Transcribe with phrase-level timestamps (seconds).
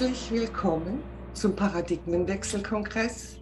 [0.00, 1.02] Herzlich willkommen
[1.34, 3.36] zum Paradigmenwechselkongress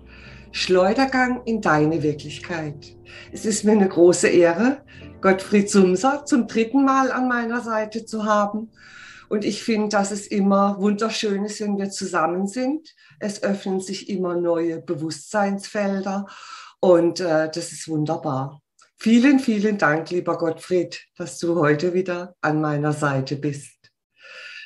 [0.51, 2.97] Schleudergang in deine Wirklichkeit.
[3.31, 4.85] Es ist mir eine große Ehre,
[5.21, 8.73] Gottfried Sumser zum dritten Mal an meiner Seite zu haben.
[9.29, 12.93] Und ich finde, dass es immer wunderschön ist, wenn wir zusammen sind.
[13.21, 16.27] Es öffnen sich immer neue Bewusstseinsfelder
[16.81, 18.61] und äh, das ist wunderbar.
[18.97, 23.93] Vielen, vielen Dank, lieber Gottfried, dass du heute wieder an meiner Seite bist.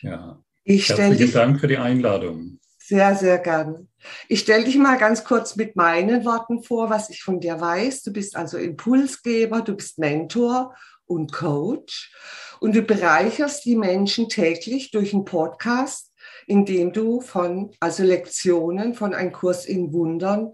[0.00, 2.58] Ja, ich herzlichen dich, Dank für die Einladung.
[2.78, 3.88] Sehr, sehr gern.
[4.28, 8.02] Ich stelle dich mal ganz kurz mit meinen Worten vor, was ich von dir weiß.
[8.02, 10.74] Du bist also Impulsgeber, du bist Mentor
[11.06, 12.12] und Coach
[12.60, 16.12] und du bereicherst die Menschen täglich durch einen Podcast,
[16.46, 20.52] indem du von, also Lektionen von einem Kurs in Wundern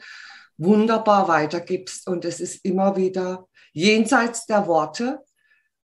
[0.59, 2.07] wunderbar weitergibst.
[2.07, 5.21] Und es ist immer wieder jenseits der Worte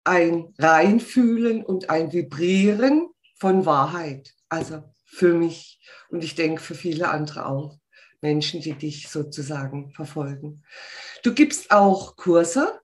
[0.03, 3.12] ein Reinfühlen und ein Vibrieren
[3.44, 4.33] von Wahrheit.
[4.47, 7.77] Also für mich und ich denke für viele andere auch.
[8.22, 10.63] Menschen, die dich sozusagen verfolgen.
[11.23, 12.80] Du gibst auch Kurse,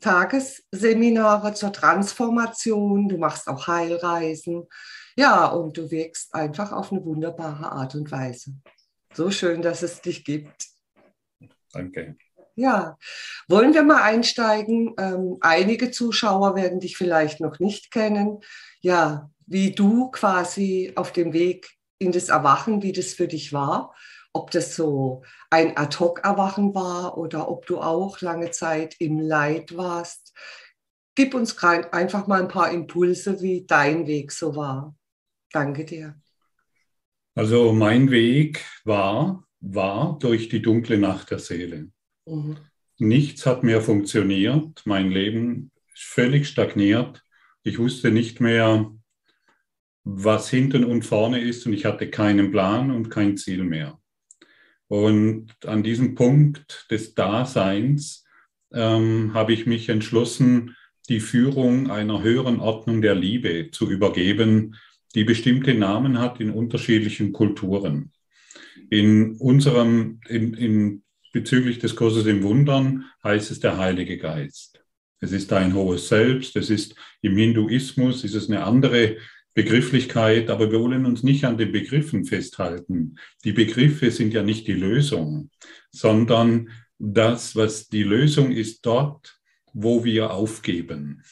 [0.00, 4.66] Tagesseminare zur Transformation, du machst auch Heilreisen.
[5.14, 8.56] Ja, und du wirkst einfach auf eine wunderbare Art und Weise.
[9.14, 10.66] So schön, dass es dich gibt.
[11.72, 12.16] Danke.
[12.56, 12.98] Ja,
[13.46, 14.94] wollen wir mal einsteigen?
[14.98, 18.40] Ähm, einige Zuschauer werden dich vielleicht noch nicht kennen.
[18.80, 23.94] Ja, wie du quasi auf dem Weg in das Erwachen, wie das für dich war.
[24.32, 30.34] Ob das so ein Ad-Hoc-Erwachen war oder ob du auch lange Zeit im Leid warst.
[31.14, 34.96] Gib uns einfach mal ein paar Impulse, wie dein Weg so war.
[35.52, 36.18] Danke dir.
[37.34, 41.90] Also mein Weg war, war durch die dunkle Nacht der Seele.
[42.26, 42.56] Mhm.
[42.98, 47.22] Nichts hat mehr funktioniert, mein Leben ist völlig stagniert.
[47.62, 48.90] Ich wusste nicht mehr,
[50.04, 53.98] was hinten und vorne ist und ich hatte keinen Plan und kein Ziel mehr.
[54.88, 58.26] Und an diesem Punkt des Daseins
[58.72, 60.76] ähm, habe ich mich entschlossen,
[61.08, 64.76] die Führung einer höheren Ordnung der Liebe zu übergeben,
[65.14, 68.12] die bestimmte Namen hat in unterschiedlichen Kulturen.
[68.90, 71.02] In unserem, in, in,
[71.32, 74.84] bezüglich des Kurses im Wundern heißt es der Heilige Geist.
[75.20, 79.16] Es ist ein hohes Selbst, es ist im Hinduismus, ist es eine andere
[79.54, 83.16] Begrifflichkeit, aber wir wollen uns nicht an den Begriffen festhalten.
[83.44, 85.50] Die Begriffe sind ja nicht die Lösung,
[85.90, 89.38] sondern das, was die Lösung ist, dort,
[89.72, 91.22] wo wir aufgeben.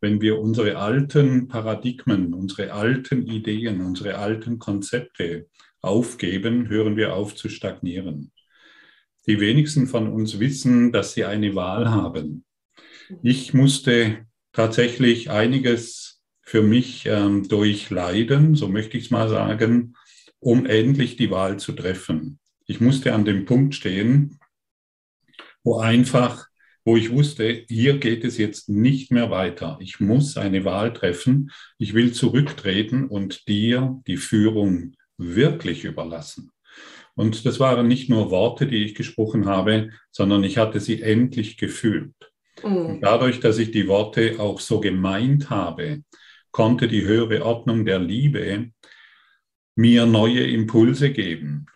[0.00, 5.48] Wenn wir unsere alten Paradigmen, unsere alten Ideen, unsere alten Konzepte
[5.80, 8.32] aufgeben, hören wir auf zu stagnieren.
[9.26, 12.44] Die wenigsten von uns wissen, dass sie eine Wahl haben.
[13.22, 16.07] Ich musste tatsächlich einiges
[16.48, 19.94] für mich ähm, durchleiden, so möchte ich es mal sagen,
[20.40, 22.38] um endlich die Wahl zu treffen.
[22.64, 24.40] Ich musste an dem Punkt stehen,
[25.62, 26.46] wo einfach,
[26.86, 29.76] wo ich wusste, hier geht es jetzt nicht mehr weiter.
[29.82, 31.50] Ich muss eine Wahl treffen.
[31.76, 36.50] Ich will zurücktreten und dir die Führung wirklich überlassen.
[37.14, 41.58] Und das waren nicht nur Worte, die ich gesprochen habe, sondern ich hatte sie endlich
[41.58, 42.14] gefühlt.
[42.64, 43.00] Mhm.
[43.02, 46.02] dadurch, dass ich die Worte auch so gemeint habe,
[46.50, 48.70] konnte die höhere Ordnung der Liebe
[49.76, 51.66] mir neue Impulse geben,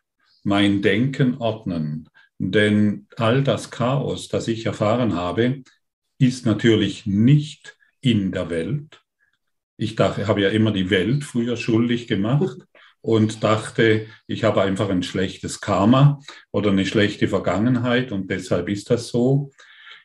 [0.43, 2.09] mein Denken ordnen.
[2.39, 5.63] Denn all das Chaos, das ich erfahren habe,
[6.19, 9.01] ist natürlich nicht in der Welt.
[9.77, 12.59] Ich dachte, habe ja immer die Welt früher schuldig gemacht
[13.01, 16.21] und dachte, ich habe einfach ein schlechtes Karma
[16.51, 19.51] oder eine schlechte Vergangenheit und deshalb ist das so.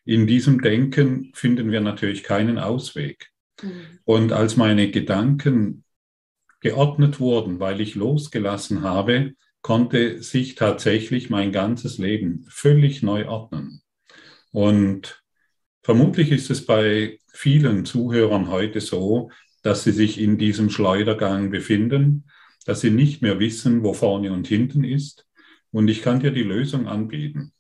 [0.06, 3.32] In diesem Denken finden wir natürlich keinen Ausweg.
[3.62, 4.00] Mhm.
[4.04, 5.84] Und als meine Gedanken
[6.60, 13.82] geordnet wurden, weil ich losgelassen habe, konnte sich tatsächlich mein ganzes Leben völlig neu ordnen.
[14.52, 15.24] Und
[15.84, 19.30] vermutlich ist es bei vielen Zuhörern heute so,
[19.62, 22.30] dass sie sich in diesem Schleudergang befinden,
[22.66, 25.28] dass sie nicht mehr wissen, wo vorne und hinten ist.
[25.72, 27.54] Und ich kann dir die Lösung anbieten.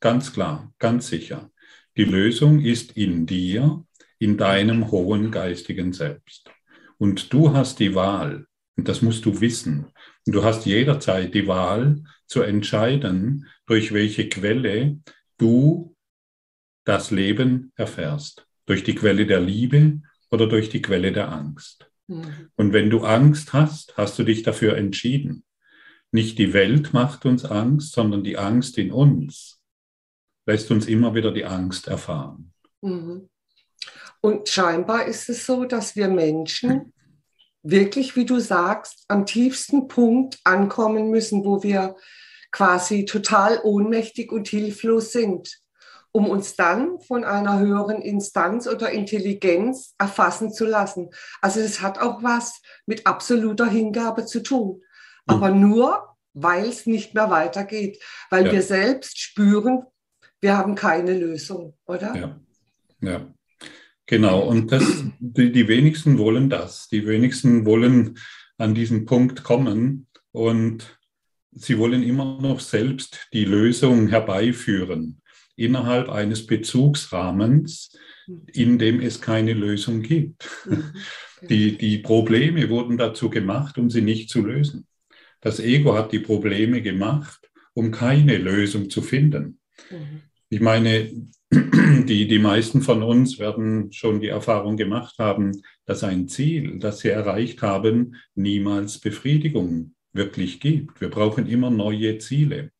[0.00, 1.50] Ganz klar, ganz sicher.
[1.96, 3.84] Die Lösung ist in dir
[4.18, 6.50] in deinem hohen geistigen Selbst.
[6.98, 9.86] Und du hast die Wahl, und das musst du wissen.
[10.26, 14.98] Und du hast jederzeit die Wahl zu entscheiden, durch welche Quelle
[15.36, 15.96] du
[16.84, 18.46] das Leben erfährst.
[18.66, 20.00] Durch die Quelle der Liebe
[20.30, 21.90] oder durch die Quelle der Angst.
[22.06, 22.50] Mhm.
[22.56, 25.44] Und wenn du Angst hast, hast du dich dafür entschieden.
[26.10, 29.58] Nicht die Welt macht uns Angst, sondern die Angst in uns
[30.48, 32.52] lässt uns immer wieder die Angst erfahren.
[32.80, 33.28] Mhm.
[34.20, 36.92] Und scheinbar ist es so, dass wir Menschen
[37.62, 41.96] wirklich, wie du sagst, am tiefsten Punkt ankommen müssen, wo wir
[42.50, 45.60] quasi total ohnmächtig und hilflos sind,
[46.12, 51.10] um uns dann von einer höheren Instanz oder Intelligenz erfassen zu lassen.
[51.42, 55.34] Also das hat auch was mit absoluter Hingabe zu tun, mhm.
[55.34, 58.52] aber nur, weil es nicht mehr weitergeht, weil ja.
[58.52, 59.84] wir selbst spüren,
[60.40, 62.14] wir haben keine Lösung, oder?
[62.14, 62.40] Ja,
[63.00, 63.34] ja.
[64.08, 66.88] Genau, und das, die, die wenigsten wollen das.
[66.88, 68.18] Die wenigsten wollen
[68.56, 70.98] an diesen Punkt kommen und
[71.52, 75.20] sie wollen immer noch selbst die Lösung herbeiführen
[75.56, 77.90] innerhalb eines Bezugsrahmens,
[78.54, 80.48] in dem es keine Lösung gibt.
[81.48, 84.88] Die, die Probleme wurden dazu gemacht, um sie nicht zu lösen.
[85.40, 89.60] Das Ego hat die Probleme gemacht, um keine Lösung zu finden.
[89.88, 90.22] Mhm.
[90.48, 91.12] Ich meine,
[91.50, 97.00] die, die meisten von uns werden schon die Erfahrung gemacht haben, dass ein Ziel, das
[97.00, 101.00] sie erreicht haben, niemals Befriedigung wirklich gibt.
[101.00, 102.70] Wir brauchen immer neue Ziele.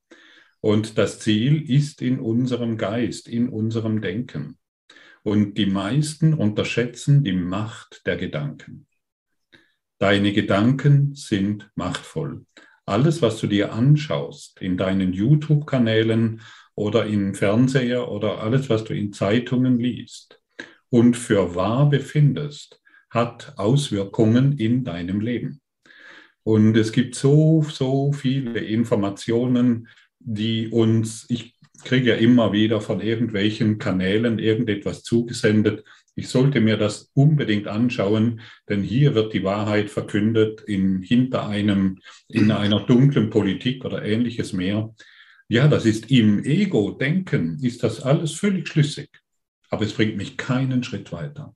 [0.61, 4.59] Und das Ziel ist in unserem Geist, in unserem Denken.
[5.23, 8.87] Und die meisten unterschätzen die Macht der Gedanken.
[9.99, 12.45] Deine Gedanken sind machtvoll.
[12.87, 16.41] Alles, was du dir anschaust in deinen YouTube-Kanälen
[16.79, 20.41] oder im Fernseher oder alles, was du in Zeitungen liest
[20.91, 22.81] und für wahr befindest,
[23.11, 25.61] hat Auswirkungen in deinem Leben.
[26.45, 29.89] Und es gibt so, so viele Informationen,
[30.21, 35.85] die uns, ich kriege ja immer wieder von irgendwelchen Kanälen irgendetwas zugesendet.
[36.15, 41.99] Ich sollte mir das unbedingt anschauen, denn hier wird die Wahrheit verkündet in, hinter einem,
[42.29, 44.95] in einer dunklen Politik oder ähnliches mehr.
[45.49, 49.09] Ja, das ist im Ego-Denken, ist das alles völlig schlüssig.
[49.71, 51.55] Aber es bringt mich keinen Schritt weiter.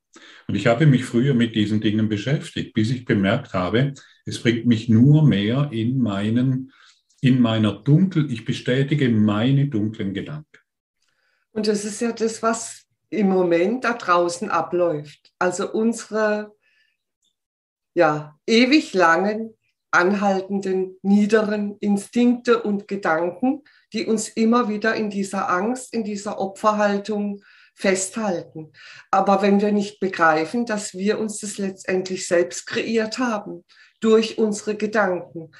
[0.48, 3.94] Und ich habe mich früher mit diesen Dingen beschäftigt, bis ich bemerkt habe,
[4.24, 6.72] es bringt mich nur mehr in meinen,
[7.20, 10.46] in meiner dunkel, ich bestätige meine dunklen Gedanken.
[11.52, 15.32] Und das ist ja das, was im Moment da draußen abläuft.
[15.38, 16.54] Also unsere
[17.94, 19.54] ja, ewig langen,
[19.90, 23.62] anhaltenden, niederen Instinkte und Gedanken,
[23.92, 27.42] die uns immer wieder in dieser Angst, in dieser Opferhaltung
[27.74, 28.72] festhalten.
[29.10, 33.64] Aber wenn wir nicht begreifen, dass wir uns das letztendlich selbst kreiert haben
[34.00, 35.52] durch unsere Gedanken,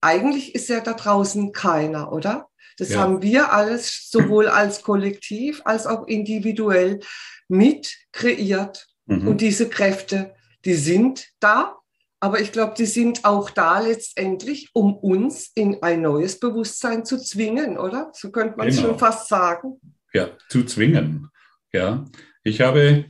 [0.00, 2.48] eigentlich ist ja da draußen keiner, oder?
[2.78, 2.98] Das ja.
[2.98, 7.00] haben wir alles sowohl als Kollektiv als auch individuell
[7.48, 8.86] mit kreiert.
[9.06, 9.28] Mhm.
[9.28, 10.34] Und diese Kräfte,
[10.64, 11.75] die sind da,
[12.20, 17.18] aber ich glaube, die sind auch da letztendlich, um uns in ein neues Bewusstsein zu
[17.18, 18.10] zwingen, oder?
[18.14, 18.88] So könnte man es genau.
[18.88, 19.80] schon fast sagen.
[20.12, 21.28] Ja, zu zwingen.
[21.72, 22.06] Ja,
[22.42, 23.06] ich habe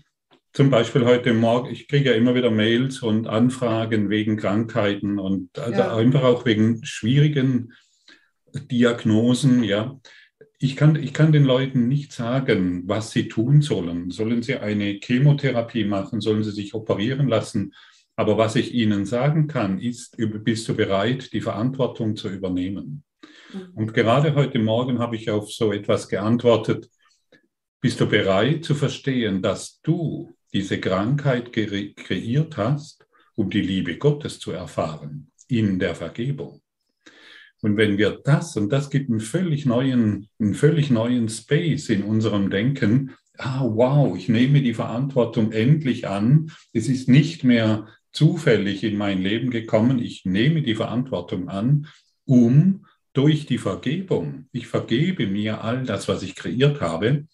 [0.53, 5.56] zum Beispiel heute Morgen, ich kriege ja immer wieder Mails und Anfragen wegen Krankheiten und
[5.58, 5.94] also ja.
[5.94, 7.75] einfach auch wegen schwierigen
[8.55, 9.63] Diagnosen.
[9.63, 10.01] Ja,
[10.58, 14.10] ich kann, ich kann den Leuten nicht sagen, was sie tun sollen.
[14.10, 16.20] Sollen sie eine Chemotherapie machen?
[16.20, 17.75] Sollen sie sich operieren lassen?
[18.17, 23.05] Aber was ich Ihnen sagen kann, ist, bist du bereit, die Verantwortung zu übernehmen?
[23.53, 23.70] Mhm.
[23.75, 26.89] Und gerade heute Morgen habe ich auf so etwas geantwortet.
[27.81, 34.39] Bist du bereit zu verstehen, dass du diese Krankheit kreiert hast, um die Liebe Gottes
[34.39, 36.63] zu erfahren in der Vergebung?
[37.61, 42.03] Und wenn wir das, und das gibt einen völlig neuen, einen völlig neuen Space in
[42.03, 46.51] unserem Denken, ah, wow, ich nehme die Verantwortung endlich an.
[46.73, 49.99] Es ist nicht mehr zufällig in mein Leben gekommen.
[49.99, 51.87] Ich nehme die Verantwortung an,
[52.25, 57.27] um durch die Vergebung, ich vergebe mir all das, was ich kreiert habe,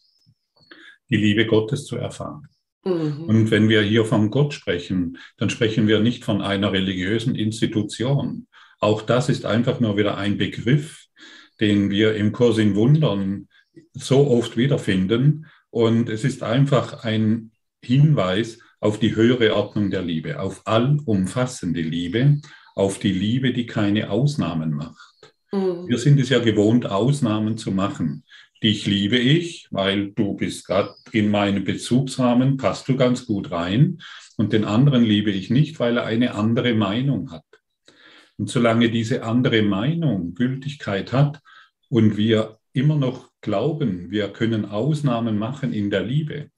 [1.09, 2.49] die Liebe Gottes zu erfahren.
[2.85, 3.25] Mhm.
[3.25, 8.49] Und wenn wir hier von Gott sprechen, dann sprechen wir nicht von einer religiösen Institution.
[8.81, 11.07] Auch das ist einfach nur wieder ein Begriff,
[11.61, 13.49] den wir im Kurs in Wundern
[13.93, 15.47] so oft wiederfinden.
[15.71, 17.53] Und es ist einfach ein
[17.85, 22.41] Hinweis auf die höhere Ordnung der Liebe, auf allumfassende Liebe,
[22.75, 25.33] auf die Liebe, die keine Ausnahmen macht.
[25.53, 25.87] Mhm.
[25.87, 28.25] Wir sind es ja gewohnt, Ausnahmen zu machen.
[28.61, 33.99] Dich liebe ich, weil du bist gerade in meinem Bezugsrahmen, passt du ganz gut rein.
[34.37, 37.45] Und den anderen liebe ich nicht, weil er eine andere Meinung hat.
[38.37, 41.41] Und solange diese andere Meinung Gültigkeit hat
[41.89, 46.51] und wir immer noch glauben, wir können Ausnahmen machen in der Liebe,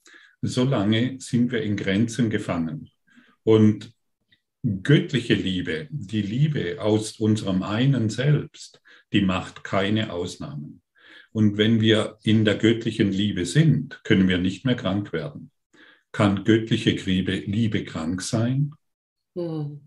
[0.46, 2.90] solange sind wir in Grenzen gefangen.
[3.42, 3.92] Und
[4.82, 8.80] göttliche Liebe, die Liebe aus unserem einen Selbst,
[9.12, 10.82] die macht keine Ausnahmen.
[11.32, 15.50] Und wenn wir in der göttlichen Liebe sind, können wir nicht mehr krank werden.
[16.12, 18.72] Kann göttliche Liebe, Liebe krank sein?
[19.34, 19.80] Hm.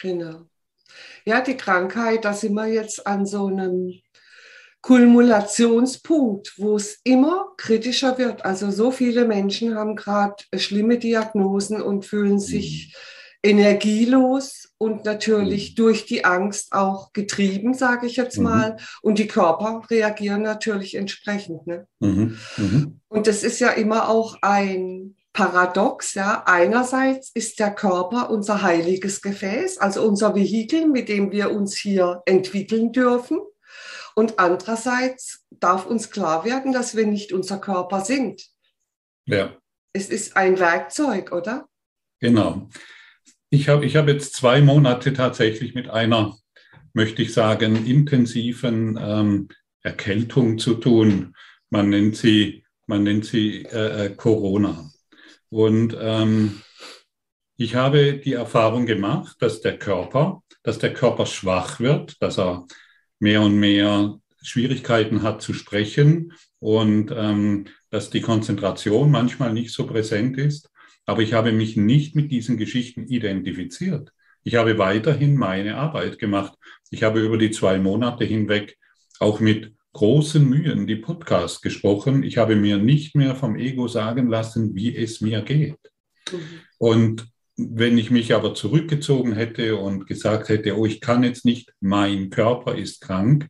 [0.00, 0.48] Genau.
[1.24, 4.00] Ja, die Krankheit, da sind wir jetzt an so einem
[4.86, 8.44] Kulminationspunkt, wo es immer kritischer wird.
[8.44, 12.38] Also so viele Menschen haben gerade schlimme Diagnosen und fühlen mhm.
[12.38, 12.94] sich
[13.42, 15.74] energielos und natürlich mhm.
[15.74, 18.44] durch die Angst auch getrieben, sage ich jetzt mhm.
[18.44, 18.76] mal.
[19.02, 21.66] Und die Körper reagieren natürlich entsprechend.
[21.66, 21.88] Ne?
[21.98, 22.38] Mhm.
[22.56, 23.00] Mhm.
[23.08, 26.14] Und das ist ja immer auch ein Paradox.
[26.14, 31.76] Ja, einerseits ist der Körper unser heiliges Gefäß, also unser Vehikel, mit dem wir uns
[31.76, 33.40] hier entwickeln dürfen.
[34.18, 38.46] Und andererseits darf uns klar werden, dass wir nicht unser Körper sind.
[39.26, 39.54] Ja.
[39.92, 41.68] Es ist ein Werkzeug, oder?
[42.20, 42.70] Genau.
[43.50, 46.36] Ich habe ich hab jetzt zwei Monate tatsächlich mit einer,
[46.94, 49.48] möchte ich sagen, intensiven ähm,
[49.82, 51.36] Erkältung zu tun.
[51.68, 54.90] Man nennt sie, man nennt sie äh, äh Corona.
[55.50, 56.62] Und ähm,
[57.58, 62.66] ich habe die Erfahrung gemacht, dass der Körper, dass der Körper schwach wird, dass er
[63.18, 69.86] mehr und mehr Schwierigkeiten hat zu sprechen und ähm, dass die Konzentration manchmal nicht so
[69.86, 70.70] präsent ist.
[71.04, 74.12] Aber ich habe mich nicht mit diesen Geschichten identifiziert.
[74.42, 76.54] Ich habe weiterhin meine Arbeit gemacht.
[76.90, 78.76] Ich habe über die zwei Monate hinweg
[79.18, 82.22] auch mit großen Mühen die Podcasts gesprochen.
[82.22, 85.78] Ich habe mir nicht mehr vom Ego sagen lassen, wie es mir geht.
[86.30, 86.38] Mhm.
[86.78, 91.72] Und wenn ich mich aber zurückgezogen hätte und gesagt hätte, oh, ich kann jetzt nicht,
[91.80, 93.48] mein Körper ist krank,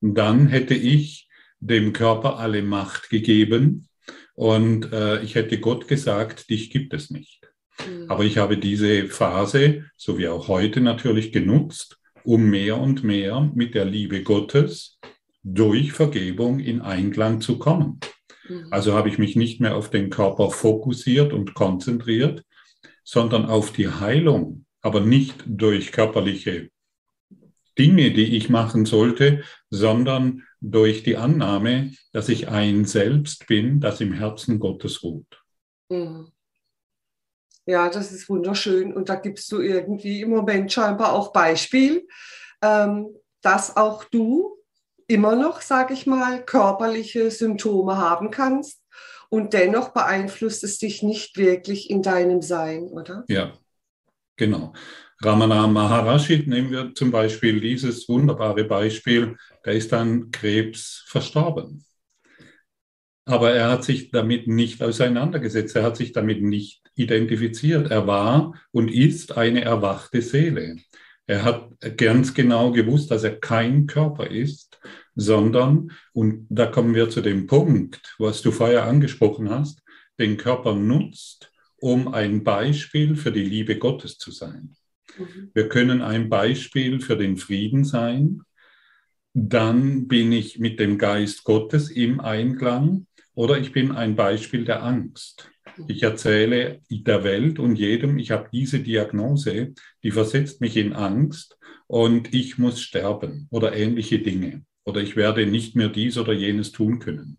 [0.00, 1.28] dann hätte ich
[1.60, 3.88] dem Körper alle Macht gegeben
[4.34, 7.40] und äh, ich hätte Gott gesagt, dich gibt es nicht.
[7.84, 8.08] Mhm.
[8.08, 13.50] Aber ich habe diese Phase, so wie auch heute natürlich, genutzt, um mehr und mehr
[13.54, 15.00] mit der Liebe Gottes
[15.42, 17.98] durch Vergebung in Einklang zu kommen.
[18.48, 18.68] Mhm.
[18.70, 22.44] Also habe ich mich nicht mehr auf den Körper fokussiert und konzentriert,
[23.08, 26.68] sondern auf die Heilung, aber nicht durch körperliche
[27.78, 34.02] Dinge, die ich machen sollte, sondern durch die Annahme, dass ich ein Selbst bin, das
[34.02, 35.42] im Herzen Gottes ruht.
[35.88, 36.32] Mhm.
[37.64, 38.92] Ja, das ist wunderschön.
[38.92, 42.06] Und da gibst du irgendwie im Moment scheinbar auch Beispiel,
[42.60, 44.58] ähm, dass auch du
[45.06, 48.77] immer noch, sage ich mal, körperliche Symptome haben kannst
[49.28, 53.24] und dennoch beeinflusst es dich nicht wirklich in deinem Sein, oder?
[53.28, 53.52] Ja,
[54.36, 54.72] genau.
[55.22, 61.84] Ramana Maharashi nehmen wir zum Beispiel dieses wunderbare Beispiel, da ist dann Krebs verstorben.
[63.24, 67.90] Aber er hat sich damit nicht auseinandergesetzt, er hat sich damit nicht identifiziert.
[67.90, 70.76] Er war und ist eine erwachte Seele.
[71.26, 71.68] Er hat
[71.98, 74.80] ganz genau gewusst, dass er kein Körper ist,
[75.18, 79.82] sondern, und da kommen wir zu dem Punkt, was du vorher angesprochen hast,
[80.20, 84.76] den Körper nutzt, um ein Beispiel für die Liebe Gottes zu sein.
[85.18, 85.50] Mhm.
[85.54, 88.42] Wir können ein Beispiel für den Frieden sein.
[89.34, 94.84] Dann bin ich mit dem Geist Gottes im Einklang oder ich bin ein Beispiel der
[94.84, 95.50] Angst.
[95.88, 101.58] Ich erzähle der Welt und jedem, ich habe diese Diagnose, die versetzt mich in Angst
[101.88, 106.72] und ich muss sterben oder ähnliche Dinge oder ich werde nicht mehr dies oder jenes
[106.72, 107.38] tun können.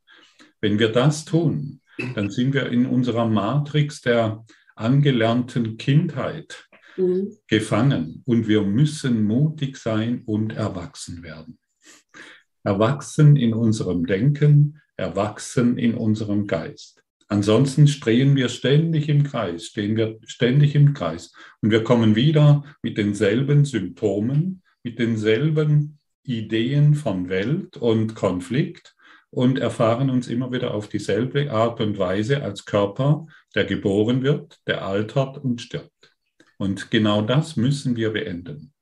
[0.62, 1.82] Wenn wir das tun,
[2.13, 7.36] dann sind wir in unserer Matrix der angelernten Kindheit mhm.
[7.48, 11.58] gefangen und wir müssen mutig sein und erwachsen werden.
[12.63, 17.01] Erwachsen in unserem Denken, erwachsen in unserem Geist.
[17.29, 22.63] Ansonsten drehen wir ständig im Kreis, stehen wir ständig im Kreis und wir kommen wieder
[22.84, 28.95] mit denselben Symptomen, mit denselben Ideen von Welt und Konflikt
[29.31, 34.59] und erfahren uns immer wieder auf dieselbe Art und Weise als Körper, der geboren wird,
[34.67, 36.13] der altert und stirbt.
[36.57, 38.74] Und genau das müssen wir beenden.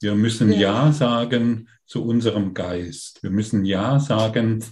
[0.00, 3.22] Wir müssen Ja, ja sagen zu unserem Geist.
[3.22, 4.62] Wir müssen Ja sagen,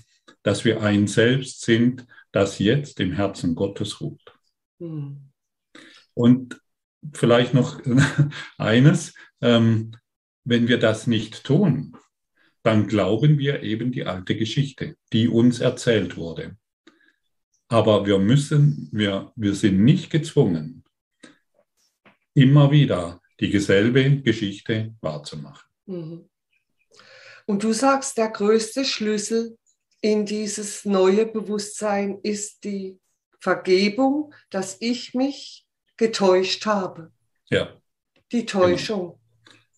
[0.43, 4.35] dass wir ein Selbst sind, das jetzt im Herzen Gottes ruht.
[4.79, 5.31] Hm.
[6.13, 6.61] Und
[7.15, 7.81] vielleicht noch
[8.59, 9.93] eines, ähm,
[10.45, 11.97] wenn wir das nicht tun,
[12.63, 16.57] dann glauben wir eben die alte Geschichte, die uns erzählt wurde.
[17.69, 20.85] Aber wir müssen, wir, wir sind nicht gezwungen,
[22.35, 25.69] immer wieder die dieselbe Geschichte wahrzumachen.
[25.87, 26.29] Mhm.
[27.47, 29.59] Und du sagst, der größte Schlüssel
[30.01, 32.99] in dieses neue Bewusstsein ist die
[33.41, 37.13] Vergebung, dass ich mich getäuscht habe.
[37.51, 37.79] Ja.
[38.33, 39.01] Die Täuschung.
[39.01, 39.21] Genau.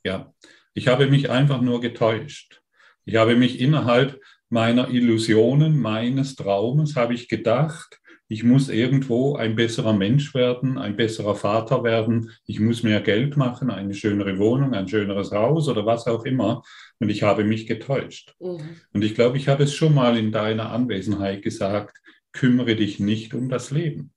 [0.04, 0.34] Ja,
[0.76, 2.60] ich habe mich einfach nur getäuscht.
[3.06, 9.56] Ich habe mich innerhalb meiner Illusionen, meines Traumes, habe ich gedacht, ich muss irgendwo ein
[9.56, 14.74] besserer Mensch werden, ein besserer Vater werden, ich muss mehr Geld machen, eine schönere Wohnung,
[14.74, 16.62] ein schöneres Haus oder was auch immer.
[16.98, 18.34] Und ich habe mich getäuscht.
[18.38, 18.60] Mhm.
[18.92, 21.96] Und ich glaube, ich habe es schon mal in deiner Anwesenheit gesagt,
[22.32, 24.12] kümmere dich nicht um das Leben.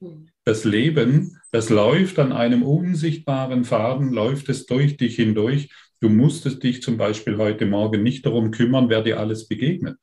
[0.00, 0.28] Mhm.
[0.44, 5.68] Das Leben, das läuft an einem unsichtbaren Faden, läuft es durch dich hindurch.
[6.00, 9.98] Du musstest dich zum Beispiel heute Morgen nicht darum kümmern, wer dir alles begegnet.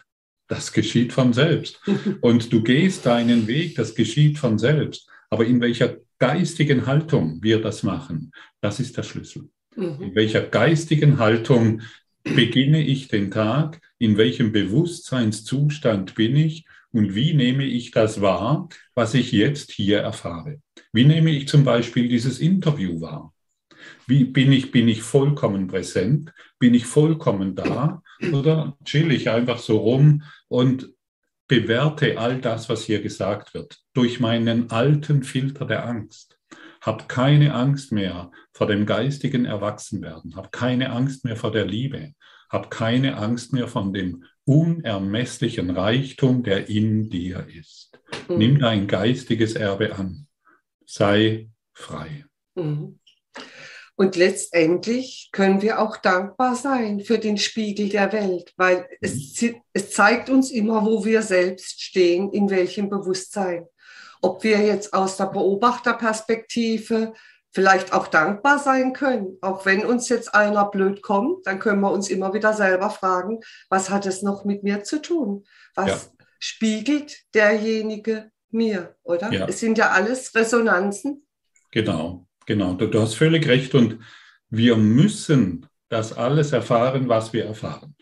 [0.47, 1.79] Das geschieht von selbst.
[2.21, 5.09] Und du gehst deinen Weg, das geschieht von selbst.
[5.29, 9.49] Aber in welcher geistigen Haltung wir das machen, das ist der Schlüssel.
[9.75, 10.01] Mhm.
[10.01, 11.81] In welcher geistigen Haltung
[12.23, 13.81] beginne ich den Tag?
[13.97, 16.65] In welchem Bewusstseinszustand bin ich?
[16.91, 20.61] Und wie nehme ich das wahr, was ich jetzt hier erfahre?
[20.93, 23.33] Wie nehme ich zum Beispiel dieses Interview wahr?
[24.07, 26.33] Wie bin ich, bin ich vollkommen präsent?
[26.59, 28.01] Bin ich vollkommen da?
[28.31, 30.89] Oder chill ich einfach so rum und
[31.47, 36.37] bewerte all das, was hier gesagt wird, durch meinen alten Filter der Angst.
[36.81, 40.35] Hab keine Angst mehr vor dem geistigen Erwachsenwerden.
[40.35, 42.13] Hab keine Angst mehr vor der Liebe.
[42.49, 47.99] Hab keine Angst mehr von dem unermesslichen Reichtum, der in dir ist.
[48.29, 48.37] Mhm.
[48.37, 50.27] Nimm dein geistiges Erbe an.
[50.85, 52.25] Sei frei.
[52.53, 52.99] Mhm.
[53.97, 59.61] Und letztendlich können wir auch dankbar sein für den Spiegel der Welt, weil es, mhm.
[59.71, 63.65] es zeigt uns immer, wo wir selbst stehen, in welchem Bewusstsein.
[64.21, 67.13] Ob wir jetzt aus der Beobachterperspektive
[67.55, 69.37] vielleicht auch dankbar sein können.
[69.39, 73.39] Auch wenn uns jetzt einer blöd kommt, dann können wir uns immer wieder selber fragen,
[73.69, 75.45] was hat es noch mit mir zu tun?
[75.73, 75.99] Was ja.
[76.37, 79.31] spiegelt derjenige mir, oder?
[79.31, 79.47] Ja.
[79.47, 81.25] Es sind ja alles Resonanzen.
[81.71, 82.27] Genau.
[82.45, 83.99] Genau, du, du hast völlig recht und
[84.49, 87.95] wir müssen das alles erfahren, was wir erfahren,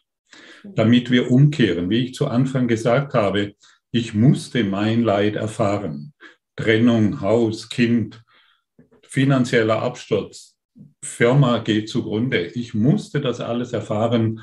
[0.63, 1.89] damit wir umkehren.
[1.89, 3.55] Wie ich zu Anfang gesagt habe,
[3.91, 6.13] ich musste mein Leid erfahren.
[6.55, 8.23] Trennung, Haus, Kind,
[9.07, 10.57] finanzieller Absturz,
[11.03, 12.47] Firma geht zugrunde.
[12.47, 14.41] Ich musste das alles erfahren,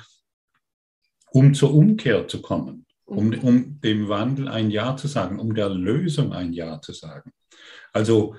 [1.32, 5.68] um zur Umkehr zu kommen, um, um dem Wandel ein Ja zu sagen, um der
[5.68, 7.32] Lösung ein Ja zu sagen.
[7.92, 8.36] Also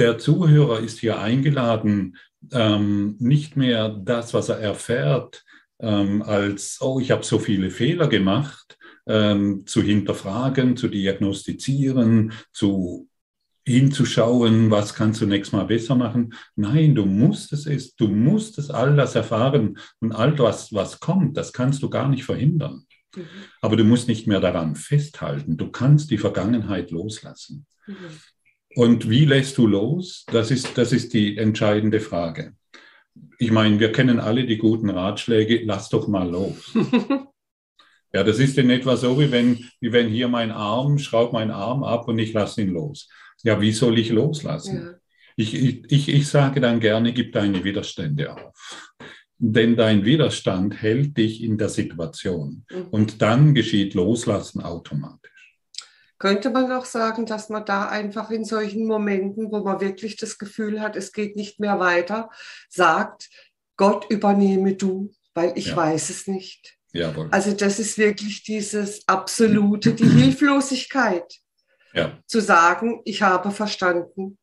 [0.00, 2.16] der Zuhörer ist hier eingeladen,
[2.52, 5.44] ähm, nicht mehr das, was er erfährt,
[5.78, 13.08] ähm, als, oh, ich habe so viele Fehler gemacht, ähm, zu hinterfragen, zu diagnostizieren, zu
[13.66, 16.34] hinzuschauen, was kannst du nächstes Mal besser machen.
[16.56, 21.36] Nein, du musst es, du musst es all das erfahren und all das, was kommt,
[21.36, 22.86] das kannst du gar nicht verhindern.
[23.14, 23.26] Mhm.
[23.60, 25.56] Aber du musst nicht mehr daran festhalten.
[25.56, 27.66] Du kannst die Vergangenheit loslassen.
[27.86, 27.94] Mhm.
[28.74, 30.24] Und wie lässt du los?
[30.30, 32.54] Das ist, das ist die entscheidende Frage.
[33.38, 36.72] Ich meine, wir kennen alle die guten Ratschläge, lass doch mal los.
[38.12, 41.50] ja, das ist in etwa so, wie wenn, wie wenn hier mein Arm, schraub meinen
[41.50, 43.08] Arm ab und ich lasse ihn los.
[43.42, 44.76] Ja, wie soll ich loslassen?
[44.76, 44.94] Ja.
[45.36, 48.92] Ich, ich, ich sage dann gerne, gib deine Widerstände auf.
[49.38, 52.66] Denn dein Widerstand hält dich in der Situation.
[52.70, 52.86] Mhm.
[52.90, 55.30] Und dann geschieht Loslassen automatisch
[56.20, 60.38] könnte man auch sagen, dass man da einfach in solchen Momenten, wo man wirklich das
[60.38, 62.30] Gefühl hat, es geht nicht mehr weiter,
[62.68, 63.30] sagt,
[63.76, 65.76] Gott übernehme du, weil ich ja.
[65.76, 66.76] weiß es nicht.
[66.92, 67.28] Jawohl.
[67.30, 71.38] Also das ist wirklich dieses absolute, die Hilflosigkeit.
[71.94, 72.18] Ja.
[72.26, 74.38] Zu sagen, ich habe verstanden,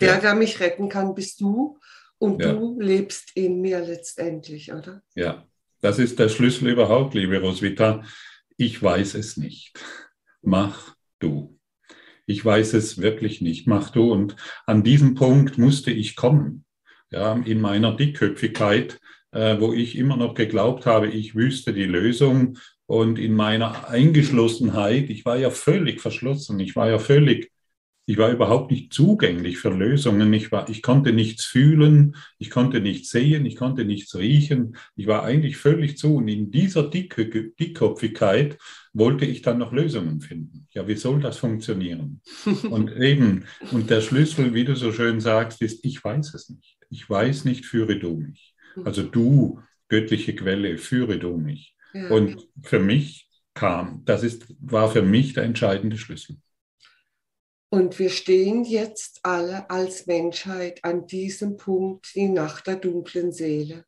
[0.00, 0.20] der, ja.
[0.20, 1.78] der mich retten kann, bist du
[2.18, 5.02] und du lebst in mir letztendlich, oder?
[5.14, 5.46] Ja,
[5.80, 8.04] das ist der Schlüssel überhaupt, liebe Roswitha.
[8.58, 9.72] Ich weiß es nicht.
[10.42, 11.58] Mach du.
[12.26, 14.12] Ich weiß es wirklich nicht, mach du.
[14.12, 16.64] Und an diesem Punkt musste ich kommen,
[17.10, 19.00] ja, in meiner Dickköpfigkeit,
[19.32, 22.58] äh, wo ich immer noch geglaubt habe, ich wüsste die Lösung.
[22.86, 27.50] Und in meiner Eingeschlossenheit, ich war ja völlig verschlossen, ich war ja völlig
[28.04, 30.32] ich war überhaupt nicht zugänglich für Lösungen.
[30.32, 34.76] Ich, war, ich konnte nichts fühlen, ich konnte nichts sehen, ich konnte nichts riechen.
[34.96, 36.16] Ich war eigentlich völlig zu.
[36.16, 38.58] Und in dieser Dicke, Dickkopfigkeit
[38.92, 40.66] wollte ich dann noch Lösungen finden.
[40.72, 42.20] Ja, wie soll das funktionieren?
[42.70, 46.78] Und eben, und der Schlüssel, wie du so schön sagst, ist, ich weiß es nicht.
[46.90, 48.54] Ich weiß nicht, führe du mich.
[48.84, 51.76] Also du, göttliche Quelle, führe du mich.
[51.94, 52.08] Ja.
[52.08, 56.36] Und für mich kam, das ist, war für mich der entscheidende Schlüssel.
[57.74, 63.86] Und wir stehen jetzt alle als Menschheit an diesem Punkt, die Nacht der dunklen Seele.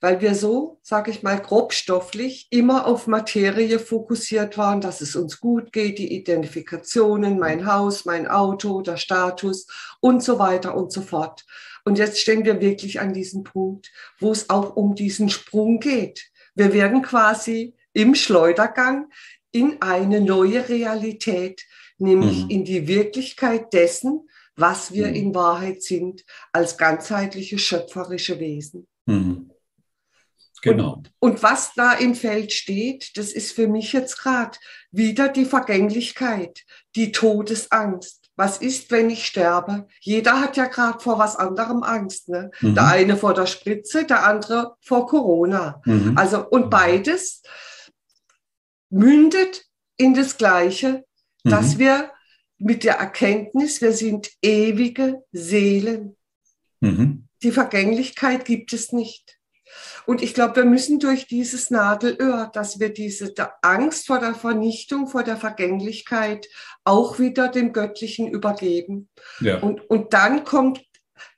[0.00, 5.40] Weil wir so, sage ich mal, grobstofflich immer auf Materie fokussiert waren, dass es uns
[5.40, 9.66] gut geht, die Identifikationen, mein Haus, mein Auto, der Status
[10.00, 11.44] und so weiter und so fort.
[11.84, 16.30] Und jetzt stehen wir wirklich an diesem Punkt, wo es auch um diesen Sprung geht.
[16.54, 19.10] Wir werden quasi im Schleudergang
[19.50, 21.66] in eine neue Realität
[22.02, 22.50] nämlich mhm.
[22.50, 25.14] in die Wirklichkeit dessen, was wir mhm.
[25.14, 28.86] in Wahrheit sind, als ganzheitliche schöpferische Wesen.
[29.06, 29.50] Mhm.
[30.62, 30.92] Genau.
[30.92, 34.56] Und, und, was da im Feld steht, das ist für mich jetzt gerade
[34.92, 36.62] wieder die Vergänglichkeit,
[36.94, 38.30] die Todesangst.
[38.36, 39.88] Was ist, wenn ich sterbe?
[40.00, 42.28] Jeder hat ja gerade vor was anderem Angst.
[42.28, 42.50] Ne?
[42.60, 42.76] Mhm.
[42.76, 45.82] Der eine vor der Spritze, der andere vor Corona.
[45.84, 46.16] Mhm.
[46.16, 47.42] Also, und beides
[48.88, 49.64] mündet
[49.96, 51.04] in das Gleiche,
[51.44, 51.78] dass mhm.
[51.78, 52.10] wir
[52.58, 56.16] mit der Erkenntnis, wir sind ewige Seelen.
[56.80, 57.28] Mhm.
[57.42, 59.38] Die Vergänglichkeit gibt es nicht.
[60.06, 65.06] Und ich glaube, wir müssen durch dieses Nadelöhr, dass wir diese Angst vor der Vernichtung,
[65.06, 66.46] vor der Vergänglichkeit
[66.84, 69.08] auch wieder dem Göttlichen übergeben.
[69.40, 69.60] Ja.
[69.60, 70.84] Und, und dann, kommt,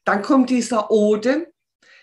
[0.05, 1.47] dann kommt dieser Odem,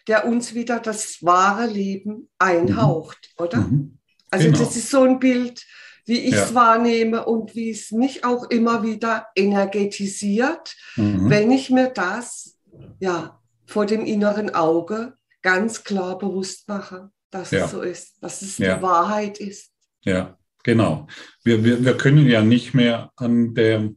[0.07, 3.43] der uns wieder das wahre Leben einhaucht, mhm.
[3.43, 3.57] oder?
[3.59, 3.97] Mhm.
[4.29, 4.59] Also genau.
[4.59, 5.65] das ist so ein Bild,
[6.05, 6.55] wie ich es ja.
[6.55, 11.29] wahrnehme und wie es mich auch immer wieder energetisiert, mhm.
[11.29, 12.57] wenn ich mir das
[12.99, 17.65] ja vor dem inneren Auge ganz klar bewusst mache, dass ja.
[17.65, 18.75] es so ist, dass es ja.
[18.75, 19.71] die Wahrheit ist.
[20.03, 21.07] Ja, genau.
[21.43, 23.91] Wir, wir, wir können ja nicht mehr an der,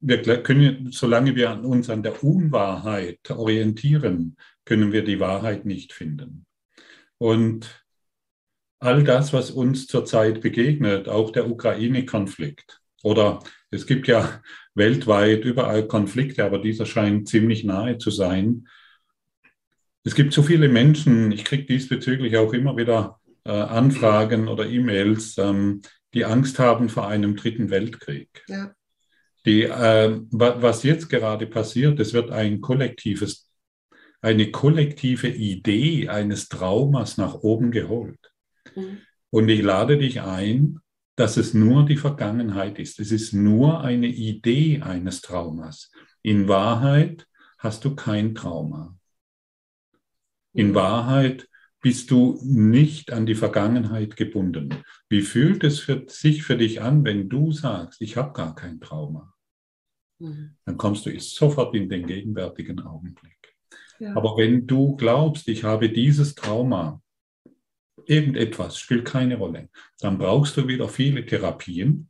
[0.00, 6.46] wir können, solange wir uns an der Unwahrheit orientieren, können wir die Wahrheit nicht finden.
[7.18, 7.83] Und
[8.78, 14.42] all das, was uns zurzeit begegnet, auch der Ukraine-Konflikt, oder es gibt ja
[14.74, 18.66] weltweit überall Konflikte, aber dieser scheint ziemlich nahe zu sein,
[20.06, 25.38] es gibt so viele Menschen, ich kriege diesbezüglich auch immer wieder äh, Anfragen oder E-Mails,
[25.38, 25.80] ähm,
[26.12, 28.44] die Angst haben vor einem dritten Weltkrieg.
[28.46, 28.74] Ja.
[29.46, 33.50] Die, äh, was jetzt gerade passiert, es wird ein kollektives,
[34.20, 38.33] eine kollektive Idee eines Traumas nach oben geholt.
[38.74, 38.98] Mhm.
[39.30, 40.80] Und ich lade dich ein,
[41.16, 42.98] dass es nur die Vergangenheit ist.
[43.00, 45.90] Es ist nur eine Idee eines Traumas.
[46.22, 47.26] In Wahrheit
[47.58, 48.96] hast du kein Trauma.
[50.52, 51.48] In Wahrheit
[51.80, 54.70] bist du nicht an die Vergangenheit gebunden.
[55.08, 58.80] Wie fühlt es für, sich für dich an, wenn du sagst, ich habe gar kein
[58.80, 59.34] Trauma?
[60.18, 60.56] Mhm.
[60.64, 63.54] Dann kommst du sofort in den gegenwärtigen Augenblick.
[63.98, 64.16] Ja.
[64.16, 67.02] Aber wenn du glaubst, ich habe dieses Trauma,
[68.06, 69.68] irgendetwas spielt keine Rolle,
[70.00, 72.08] dann brauchst du wieder viele Therapien.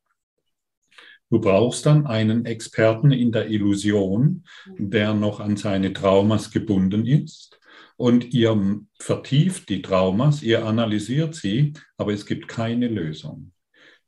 [1.31, 4.45] Du brauchst dann einen Experten in der Illusion,
[4.79, 7.59] der noch an seine Traumas gebunden ist
[7.97, 13.53] und ihr vertieft die Traumas, ihr analysiert sie, aber es gibt keine Lösung.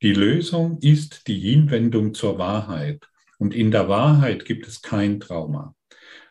[0.03, 3.09] Die Lösung ist die Hinwendung zur Wahrheit.
[3.39, 5.75] Und in der Wahrheit gibt es kein Trauma.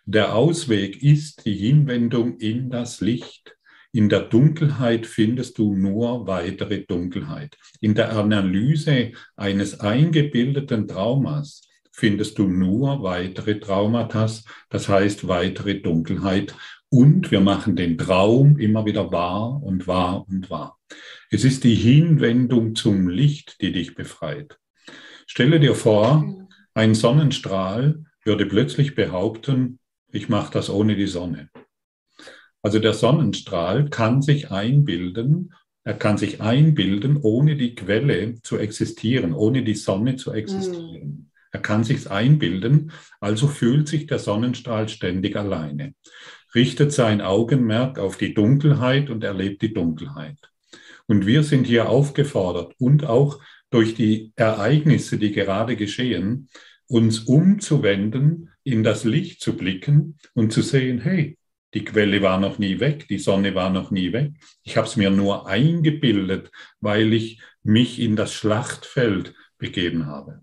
[0.06, 3.55] Der Ausweg ist die Hinwendung in das Licht.
[3.96, 7.58] In der Dunkelheit findest du nur weitere Dunkelheit.
[7.80, 11.62] In der Analyse eines eingebildeten Traumas
[11.94, 14.30] findest du nur weitere Traumata,
[14.70, 16.54] das heißt weitere Dunkelheit
[16.90, 20.78] und wir machen den Traum immer wieder wahr und wahr und wahr.
[21.32, 24.60] Es ist die Hinwendung zum Licht, die dich befreit.
[25.26, 29.80] Stelle dir vor, ein Sonnenstrahl würde plötzlich behaupten,
[30.12, 31.50] ich mache das ohne die Sonne.
[32.66, 39.34] Also der Sonnenstrahl kann sich einbilden, er kann sich einbilden, ohne die Quelle zu existieren,
[39.34, 41.30] ohne die Sonne zu existieren.
[41.52, 45.94] Er kann sich einbilden, also fühlt sich der Sonnenstrahl ständig alleine
[46.56, 50.38] richtet sein Augenmerk auf die Dunkelheit und erlebt die Dunkelheit.
[51.06, 56.50] Und wir sind hier aufgefordert und auch durch die Ereignisse, die gerade geschehen,
[56.88, 61.38] uns umzuwenden, in das Licht zu blicken und zu sehen, hey,
[61.76, 64.32] die Quelle war noch nie weg, die Sonne war noch nie weg.
[64.64, 70.42] Ich habe es mir nur eingebildet, weil ich mich in das Schlachtfeld begeben habe.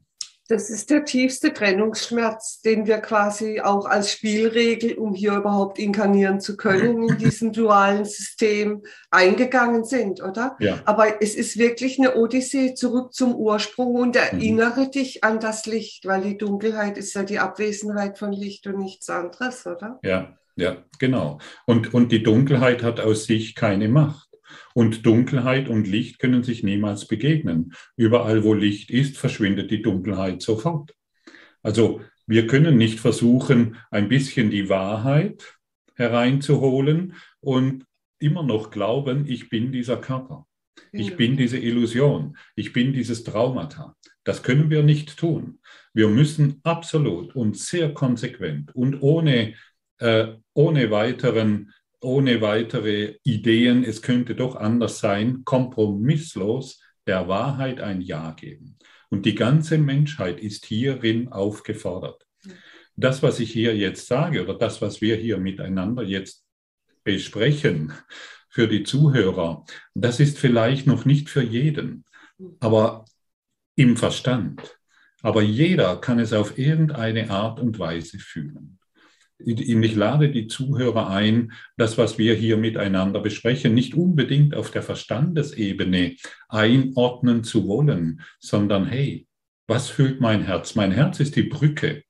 [0.48, 6.40] Das ist der tiefste Trennungsschmerz, den wir quasi auch als Spielregel, um hier überhaupt inkarnieren
[6.40, 10.56] zu können, in diesem dualen System eingegangen sind, oder?
[10.58, 10.80] Ja.
[10.84, 14.90] Aber es ist wirklich eine Odyssee zurück zum Ursprung und erinnere mhm.
[14.90, 19.08] dich an das Licht, weil die Dunkelheit ist ja die Abwesenheit von Licht und nichts
[19.08, 20.00] anderes, oder?
[20.02, 21.38] Ja, ja, genau.
[21.66, 24.28] Und, und die Dunkelheit hat aus sich keine Macht.
[24.74, 27.72] Und Dunkelheit und Licht können sich niemals begegnen.
[27.96, 30.94] Überall, wo Licht ist, verschwindet die Dunkelheit sofort.
[31.62, 35.58] Also wir können nicht versuchen, ein bisschen die Wahrheit
[35.94, 37.84] hereinzuholen und
[38.18, 40.46] immer noch glauben, ich bin dieser Körper.
[40.92, 42.36] Ich bin diese Illusion.
[42.54, 43.96] Ich bin dieses Traumata.
[44.24, 45.60] Das können wir nicht tun.
[45.94, 49.54] Wir müssen absolut und sehr konsequent und ohne,
[50.54, 58.32] ohne weiteren ohne weitere Ideen, es könnte doch anders sein, kompromisslos der Wahrheit ein Ja
[58.32, 58.76] geben.
[59.08, 62.26] Und die ganze Menschheit ist hierin aufgefordert.
[62.96, 66.44] Das, was ich hier jetzt sage oder das, was wir hier miteinander jetzt
[67.04, 67.92] besprechen
[68.48, 72.04] für die Zuhörer, das ist vielleicht noch nicht für jeden,
[72.60, 73.04] aber
[73.76, 74.78] im Verstand.
[75.22, 78.80] Aber jeder kann es auf irgendeine Art und Weise fühlen.
[79.44, 84.82] Ich lade die Zuhörer ein, das, was wir hier miteinander besprechen, nicht unbedingt auf der
[84.82, 86.16] Verstandesebene
[86.48, 89.26] einordnen zu wollen, sondern hey,
[89.66, 90.74] was fühlt mein Herz?
[90.74, 92.02] Mein Herz ist die Brücke,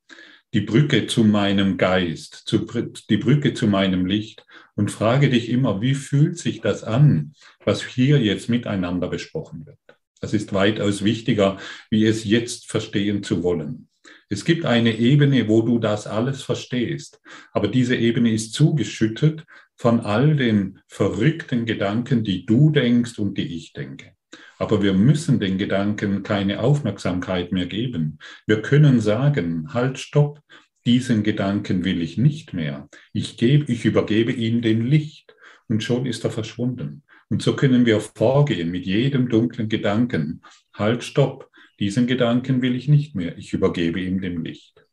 [0.55, 2.66] die Brücke zu meinem Geist, zu,
[3.09, 7.85] die Brücke zu meinem Licht und frage dich immer, wie fühlt sich das an, was
[7.85, 9.79] hier jetzt miteinander besprochen wird?
[10.21, 11.59] Das ist weitaus wichtiger,
[11.90, 13.88] wie es jetzt verstehen zu wollen.
[14.33, 17.21] Es gibt eine Ebene, wo du das alles verstehst,
[17.53, 19.45] aber diese Ebene ist zugeschüttet
[19.77, 24.14] von all den verrückten Gedanken, die du denkst und die ich denke.
[24.57, 28.16] Aber wir müssen den Gedanken keine Aufmerksamkeit mehr geben.
[28.47, 30.40] Wir können sagen, halt, stopp,
[30.87, 32.88] diesen Gedanken will ich nicht mehr.
[33.12, 35.37] Ich, gebe, ich übergebe ihm den Licht
[35.68, 37.03] und schon ist er verschwunden.
[37.29, 40.40] Und so können wir vorgehen mit jedem dunklen Gedanken.
[40.73, 43.37] Halt, stopp, diesen Gedanken will ich nicht mehr.
[43.39, 44.85] Ich übergebe ihm dem Licht.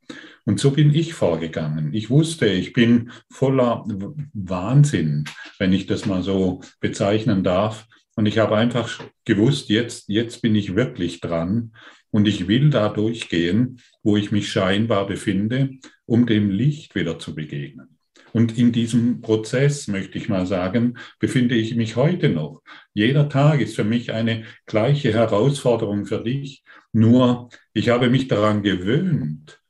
[0.45, 1.93] Und so bin ich vorgegangen.
[1.93, 3.85] Ich wusste, ich bin voller
[4.33, 5.25] Wahnsinn,
[5.59, 7.87] wenn ich das mal so bezeichnen darf.
[8.15, 11.73] Und ich habe einfach gewusst, jetzt, jetzt bin ich wirklich dran
[12.09, 17.35] und ich will da durchgehen, wo ich mich scheinbar befinde, um dem Licht wieder zu
[17.35, 17.98] begegnen.
[18.33, 22.61] Und in diesem Prozess, möchte ich mal sagen, befinde ich mich heute noch.
[22.93, 26.63] Jeder Tag ist für mich eine gleiche Herausforderung für dich.
[26.91, 29.61] Nur ich habe mich daran gewöhnt,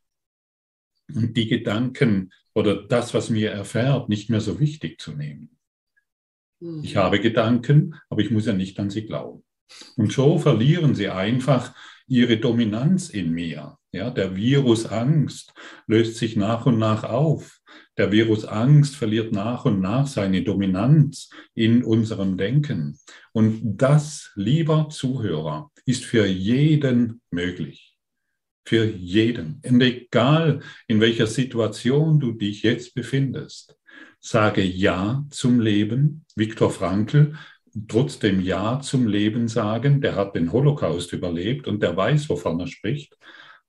[1.08, 5.58] die Gedanken oder das, was mir erfährt, nicht mehr so wichtig zu nehmen.
[6.62, 6.82] Hm.
[6.84, 9.44] Ich habe Gedanken, aber ich muss ja nicht an sie glauben.
[9.96, 11.76] Und so verlieren sie einfach
[12.08, 13.78] ihre Dominanz in mir.
[13.92, 15.54] Ja, der Virus Angst
[15.88, 17.60] löst sich nach und nach auf.
[18.00, 22.98] Der Virus Angst verliert nach und nach seine Dominanz in unserem Denken.
[23.34, 27.98] Und das, lieber Zuhörer, ist für jeden möglich.
[28.66, 29.62] Für jeden.
[29.66, 33.78] Und egal, in welcher Situation du dich jetzt befindest,
[34.22, 36.26] sage Ja zum Leben.
[36.38, 37.34] Viktor Frankl
[37.90, 40.00] trotzdem Ja zum Leben sagen.
[40.00, 43.14] Der hat den Holocaust überlebt und der weiß, wovon er spricht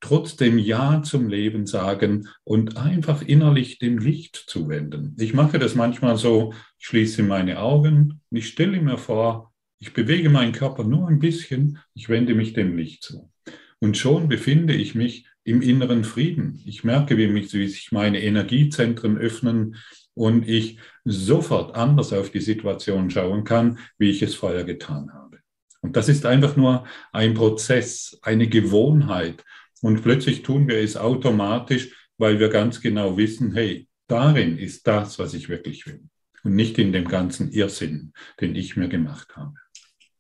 [0.01, 5.15] trotzdem Ja zum Leben sagen und einfach innerlich dem Licht zuwenden.
[5.19, 10.29] Ich mache das manchmal so, ich schließe meine Augen, ich stelle mir vor, ich bewege
[10.29, 13.31] meinen Körper nur ein bisschen, ich wende mich dem Licht zu.
[13.79, 16.61] Und schon befinde ich mich im inneren Frieden.
[16.67, 19.77] Ich merke, wie, mich, wie sich meine Energiezentren öffnen
[20.15, 25.39] und ich sofort anders auf die Situation schauen kann, wie ich es vorher getan habe.
[25.81, 29.45] Und das ist einfach nur ein Prozess, eine Gewohnheit,
[29.81, 35.19] und plötzlich tun wir es automatisch, weil wir ganz genau wissen, hey, darin ist das,
[35.19, 36.03] was ich wirklich will.
[36.43, 39.55] Und nicht in dem ganzen Irrsinn, den ich mir gemacht habe.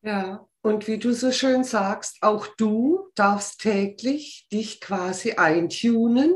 [0.03, 6.35] Ja, und wie du so schön sagst, auch du darfst täglich dich quasi eintunen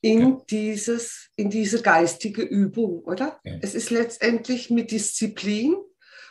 [0.00, 0.42] in, ja.
[0.50, 3.40] dieses, in diese geistige Übung, oder?
[3.44, 3.56] Ja.
[3.62, 5.76] Es ist letztendlich mit Disziplin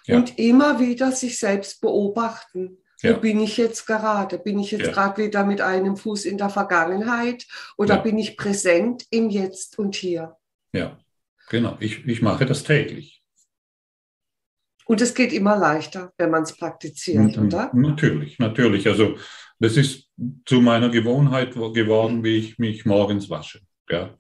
[0.06, 0.18] ja.
[0.18, 2.78] und immer wieder sich selbst beobachten.
[3.06, 3.16] Ja.
[3.16, 4.40] Wo bin ich jetzt gerade?
[4.40, 4.92] Bin ich jetzt ja.
[4.92, 7.46] gerade wieder mit einem Fuß in der Vergangenheit
[7.78, 8.02] oder ja.
[8.02, 10.36] bin ich präsent im Jetzt und Hier?
[10.74, 10.98] Ja,
[11.50, 11.78] genau.
[11.80, 13.24] Ich, ich mache das täglich.
[14.86, 17.48] Und es geht immer leichter, wenn man es praktiziert, mhm.
[17.48, 17.72] oder?
[17.74, 18.88] Natürlich, natürlich.
[18.88, 19.18] Also
[19.60, 20.10] das ist
[20.46, 23.62] zu meiner Gewohnheit geworden, wie ich mich morgens wasche.
[23.90, 24.16] Ja?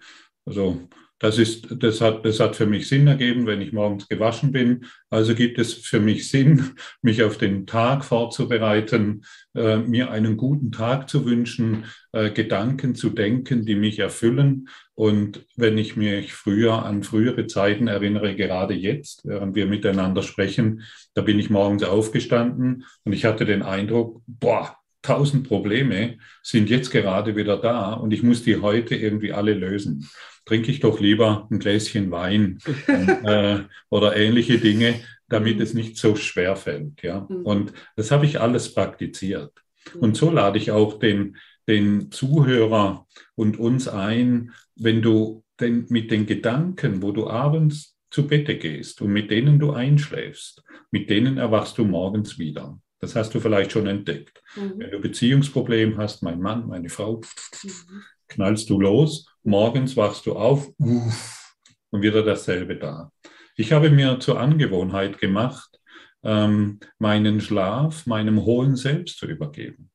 [0.46, 0.88] Also
[1.20, 4.86] das, ist, das, hat, das hat für mich Sinn ergeben, wenn ich morgens gewaschen bin.
[5.10, 9.24] Also gibt es für mich Sinn, mich auf den Tag vorzubereiten,
[9.56, 14.68] äh, mir einen guten Tag zu wünschen, äh, Gedanken zu denken, die mich erfüllen.
[14.94, 20.84] Und wenn ich mich früher an frühere Zeiten erinnere, gerade jetzt, während wir miteinander sprechen,
[21.14, 26.92] da bin ich morgens aufgestanden und ich hatte den Eindruck, boah, tausend Probleme sind jetzt
[26.92, 30.10] gerade wieder da und ich muss die heute irgendwie alle lösen
[30.46, 36.16] trinke ich doch lieber ein Gläschen Wein äh, oder ähnliche Dinge, damit es nicht so
[36.16, 37.02] schwer fällt.
[37.02, 37.28] Ja?
[37.30, 37.46] Mhm.
[37.46, 39.52] Und das habe ich alles praktiziert.
[39.94, 40.00] Mhm.
[40.00, 41.38] Und so lade ich auch den,
[41.68, 48.28] den Zuhörer und uns ein, wenn du denn mit den Gedanken, wo du abends zu
[48.28, 52.80] Bette gehst und mit denen du einschläfst, mit denen erwachst du morgens wieder.
[53.00, 54.42] Das hast du vielleicht schon entdeckt.
[54.56, 54.74] Mhm.
[54.78, 57.22] Wenn du Beziehungsproblem hast, mein Mann, meine Frau,
[57.64, 63.12] mhm knallst du los, morgens wachst du auf und wieder dasselbe da.
[63.56, 65.80] Ich habe mir zur Angewohnheit gemacht,
[66.24, 69.92] ähm, meinen Schlaf meinem hohen Selbst zu übergeben.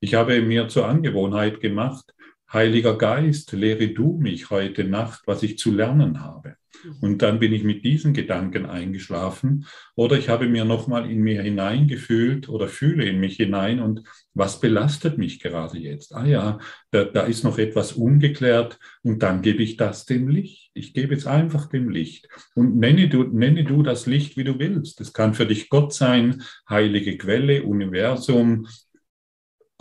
[0.00, 2.12] Ich habe mir zur Angewohnheit gemacht,
[2.52, 6.56] Heiliger Geist, lehre du mich heute Nacht, was ich zu lernen habe.
[6.84, 6.96] Mhm.
[7.00, 11.42] Und dann bin ich mit diesen Gedanken eingeschlafen oder ich habe mir nochmal in mir
[11.42, 14.02] hineingefühlt oder fühle in mich hinein und
[14.34, 16.14] was belastet mich gerade jetzt?
[16.14, 16.58] Ah ja,
[16.90, 20.70] da, da ist noch etwas ungeklärt und dann gebe ich das dem Licht.
[20.74, 24.58] Ich gebe es einfach dem Licht und nenne du, nenne du das Licht, wie du
[24.58, 25.00] willst.
[25.00, 28.66] Es kann für dich Gott sein, heilige Quelle, Universum,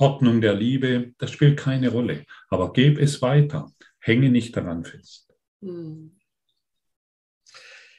[0.01, 2.25] Ordnung der Liebe, das spielt keine Rolle.
[2.49, 5.31] Aber gebe es weiter, hänge nicht daran fest.
[5.61, 6.17] Hm.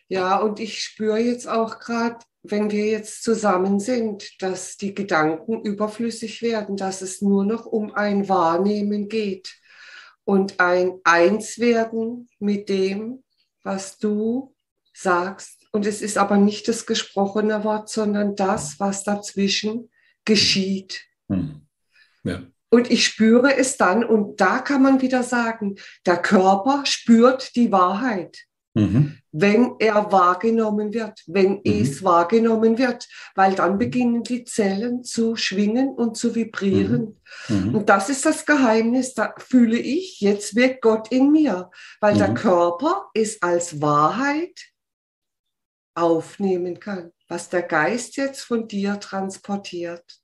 [0.09, 5.63] Ja, und ich spüre jetzt auch gerade, wenn wir jetzt zusammen sind, dass die Gedanken
[5.63, 9.55] überflüssig werden, dass es nur noch um ein Wahrnehmen geht
[10.25, 13.23] und ein Einswerden mit dem,
[13.63, 14.55] was du
[14.93, 15.69] sagst.
[15.71, 19.89] Und es ist aber nicht das gesprochene Wort, sondern das, was dazwischen
[20.25, 21.05] geschieht.
[21.29, 21.63] Hm.
[22.25, 22.43] Ja.
[22.71, 27.71] Und ich spüre es dann und da kann man wieder sagen, der Körper spürt die
[27.71, 28.47] Wahrheit.
[28.75, 29.19] Mhm.
[29.33, 31.61] Wenn er wahrgenommen wird, wenn mhm.
[31.65, 37.21] es wahrgenommen wird, weil dann beginnen die Zellen zu schwingen und zu vibrieren.
[37.49, 37.57] Mhm.
[37.57, 37.75] mhm.
[37.75, 42.31] Und das ist das Geheimnis, da fühle ich, jetzt wirkt Gott in mir, weil der
[42.31, 42.35] mhm.
[42.35, 44.59] Körper es als Wahrheit
[45.95, 50.22] aufnehmen kann, was der Geist jetzt von dir transportiert.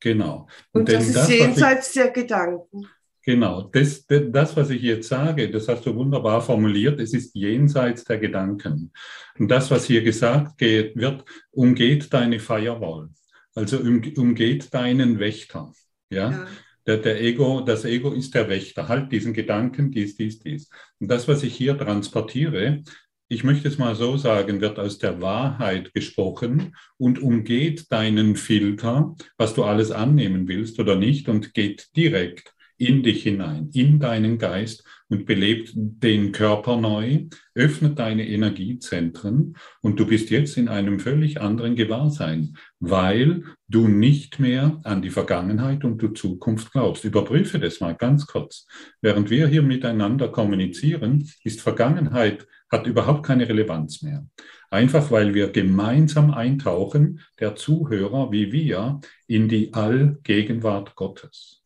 [0.00, 0.46] Genau.
[0.72, 2.88] Und, und das ist das, jenseits ich, der Gedanken.
[3.22, 8.04] Genau, das, das, was ich jetzt sage, das hast du wunderbar formuliert, es ist jenseits
[8.04, 8.90] der Gedanken.
[9.38, 13.10] Und das, was hier gesagt wird, umgeht deine Firewall,
[13.54, 15.70] also umgeht deinen Wächter.
[16.08, 16.30] Ja?
[16.30, 16.46] ja.
[16.86, 20.70] Der, der, Ego, das Ego ist der Wächter, halt diesen Gedanken, dies, dies, dies.
[20.98, 22.82] Und das, was ich hier transportiere,
[23.28, 29.14] ich möchte es mal so sagen, wird aus der Wahrheit gesprochen und umgeht deinen Filter,
[29.36, 34.38] was du alles annehmen willst oder nicht, und geht direkt in dich hinein, in deinen
[34.38, 41.00] Geist und belebt den Körper neu, öffnet deine Energiezentren und du bist jetzt in einem
[41.00, 47.04] völlig anderen Gewahrsein, weil du nicht mehr an die Vergangenheit und die Zukunft glaubst.
[47.04, 48.66] Überprüfe das mal ganz kurz.
[49.00, 54.26] Während wir hier miteinander kommunizieren, ist Vergangenheit hat überhaupt keine Relevanz mehr.
[54.70, 61.62] Einfach weil wir gemeinsam eintauchen, der Zuhörer wie wir, in die Allgegenwart Gottes.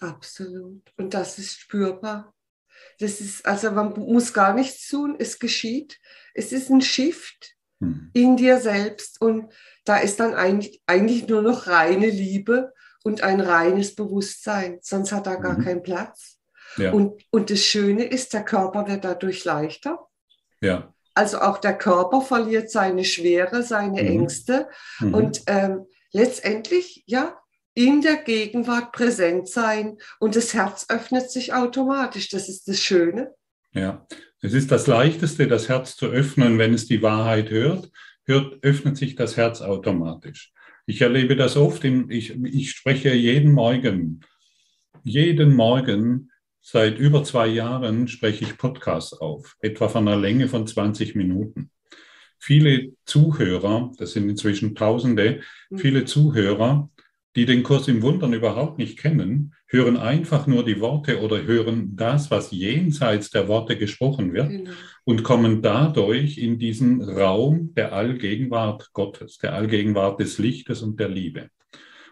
[0.00, 0.82] Absolut.
[0.96, 2.34] Und das ist spürbar.
[2.98, 5.98] Das ist, also man muss gar nichts tun, es geschieht.
[6.34, 8.10] Es ist ein Shift hm.
[8.12, 9.52] in dir selbst und
[9.84, 12.72] da ist dann eigentlich, eigentlich nur noch reine Liebe
[13.04, 15.64] und ein reines Bewusstsein, sonst hat er gar mhm.
[15.64, 16.33] keinen Platz.
[16.76, 16.92] Ja.
[16.92, 20.06] Und, und das Schöne ist, der Körper wird dadurch leichter.
[20.60, 20.94] Ja.
[21.14, 24.08] Also auch der Körper verliert seine Schwere, seine mhm.
[24.08, 24.68] Ängste.
[25.00, 25.14] Mhm.
[25.14, 27.38] Und ähm, letztendlich, ja,
[27.74, 32.28] in der Gegenwart präsent sein und das Herz öffnet sich automatisch.
[32.28, 33.34] Das ist das Schöne.
[33.72, 34.06] Ja,
[34.40, 37.90] es ist das Leichteste, das Herz zu öffnen, wenn es die Wahrheit hört,
[38.24, 40.52] hört öffnet sich das Herz automatisch.
[40.86, 44.20] Ich erlebe das oft, in, ich, ich spreche jeden Morgen,
[45.02, 46.30] jeden Morgen
[46.66, 51.70] seit über zwei Jahren spreche ich Podcasts auf, etwa von einer Länge von 20 Minuten.
[52.38, 55.78] Viele Zuhörer, das sind inzwischen Tausende, mhm.
[55.78, 56.88] viele Zuhörer
[57.36, 61.96] die den Kurs im Wundern überhaupt nicht kennen, hören einfach nur die Worte oder hören
[61.96, 64.70] das, was jenseits der Worte gesprochen wird genau.
[65.04, 71.08] und kommen dadurch in diesen Raum der Allgegenwart Gottes, der Allgegenwart des Lichtes und der
[71.08, 71.50] Liebe.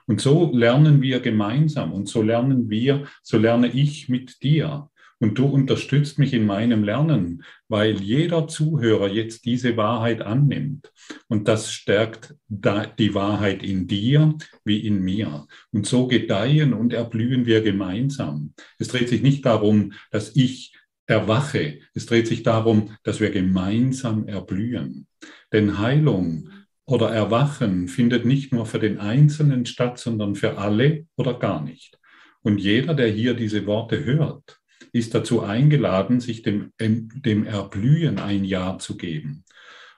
[0.07, 4.89] Und so lernen wir gemeinsam und so lernen wir, so lerne ich mit dir.
[5.23, 10.91] Und du unterstützt mich in meinem Lernen, weil jeder Zuhörer jetzt diese Wahrheit annimmt.
[11.29, 15.47] Und das stärkt die Wahrheit in dir wie in mir.
[15.71, 18.53] Und so gedeihen und erblühen wir gemeinsam.
[18.81, 20.75] Es dreht sich nicht darum, dass ich
[21.07, 21.79] erwache.
[21.95, 25.07] Es dreht sich darum, dass wir gemeinsam erblühen.
[25.53, 26.49] Denn Heilung
[26.85, 31.99] oder Erwachen findet nicht nur für den Einzelnen statt, sondern für alle oder gar nicht.
[32.43, 34.59] Und jeder, der hier diese Worte hört,
[34.93, 39.45] ist dazu eingeladen, sich dem, dem Erblühen ein Ja zu geben.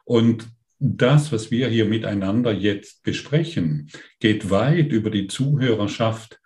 [0.05, 0.47] Und
[0.79, 6.41] das, was wir hier miteinander jetzt besprechen, geht weit über die Zuhörerschaft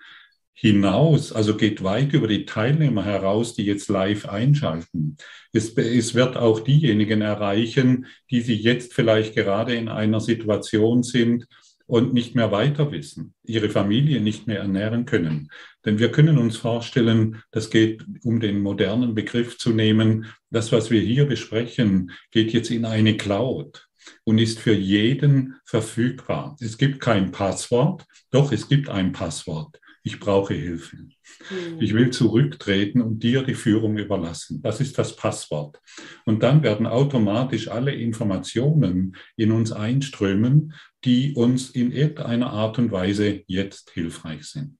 [0.60, 5.16] hinaus, also geht weit über die Teilnehmer heraus, die jetzt live einschalten.
[5.52, 11.46] Es, es wird auch diejenigen erreichen, die sich jetzt vielleicht gerade in einer Situation sind,
[11.88, 15.50] und nicht mehr weiter wissen, ihre Familie nicht mehr ernähren können.
[15.86, 20.90] Denn wir können uns vorstellen, das geht, um den modernen Begriff zu nehmen, das, was
[20.90, 23.88] wir hier besprechen, geht jetzt in eine Cloud.
[24.24, 26.56] und ist für jeden verfügbar.
[26.60, 29.78] Es gibt kein Passwort, doch es gibt ein Passwort.
[30.08, 30.96] Ich brauche Hilfe.
[30.96, 31.80] Mhm.
[31.80, 34.62] Ich will zurücktreten und dir die Führung überlassen.
[34.62, 35.82] Das ist das Passwort.
[36.24, 40.72] Und dann werden automatisch alle Informationen in uns einströmen,
[41.04, 44.78] die uns in irgendeiner Art und Weise jetzt hilfreich sind.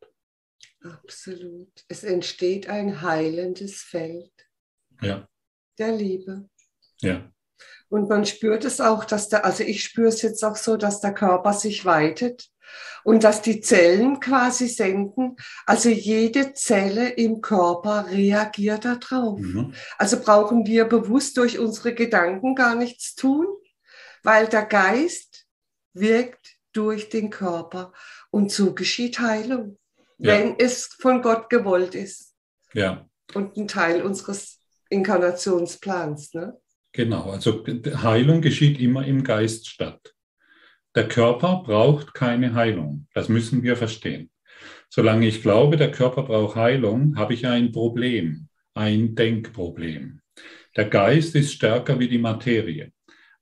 [0.81, 1.73] Absolut.
[1.89, 4.33] Es entsteht ein heilendes Feld
[5.03, 5.29] ja.
[5.79, 6.49] der Liebe.
[7.03, 7.31] Ja.
[7.91, 11.03] Und man spürt es auch, dass der, also ich spüre es jetzt auch so, dass
[11.03, 12.49] der Körper sich weitet
[13.05, 15.37] und dass die Zellen quasi senden.
[15.67, 19.39] Also jede Zelle im Körper reagiert darauf.
[19.39, 19.75] Mhm.
[19.97, 23.47] Also brauchen wir bewusst durch unsere Gedanken gar nichts tun,
[24.23, 25.47] weil der Geist
[25.95, 27.93] wirkt durch den Körper
[28.31, 29.79] und so geschieht Heilung,
[30.19, 30.33] ja.
[30.33, 32.35] wenn es von Gott gewollt ist.
[32.75, 33.09] Ja.
[33.35, 34.59] Und ein Teil unseres
[34.91, 36.35] Inkarnationsplans.
[36.35, 36.59] Ne?
[36.93, 37.65] Genau, also
[38.03, 40.15] Heilung geschieht immer im Geist statt.
[40.95, 43.07] Der Körper braucht keine Heilung.
[43.15, 44.31] Das müssen wir verstehen.
[44.89, 50.21] Solange ich glaube, der Körper braucht Heilung, habe ich ein Problem, ein Denkproblem.
[50.77, 52.93] Der Geist ist stärker wie die Materie.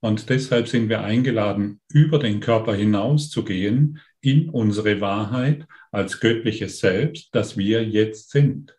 [0.00, 6.20] Und deshalb sind wir eingeladen, über den Körper hinaus zu gehen in unsere Wahrheit als
[6.20, 8.76] göttliches Selbst, das wir jetzt sind.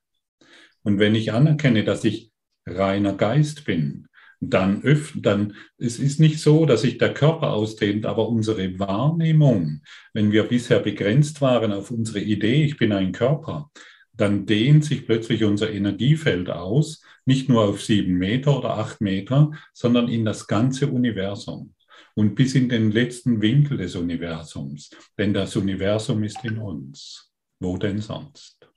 [0.83, 2.31] Und wenn ich anerkenne, dass ich
[2.65, 4.06] reiner Geist bin,
[4.39, 9.81] dann öffnen, dann, es ist nicht so, dass sich der Körper ausdehnt, aber unsere Wahrnehmung,
[10.13, 13.71] wenn wir bisher begrenzt waren auf unsere Idee, ich bin ein Körper,
[14.13, 19.51] dann dehnt sich plötzlich unser Energiefeld aus, nicht nur auf sieben Meter oder acht Meter,
[19.73, 21.73] sondern in das ganze Universum
[22.15, 24.89] und bis in den letzten Winkel des Universums.
[25.17, 27.31] Denn das Universum ist in uns.
[27.59, 28.67] Wo denn sonst?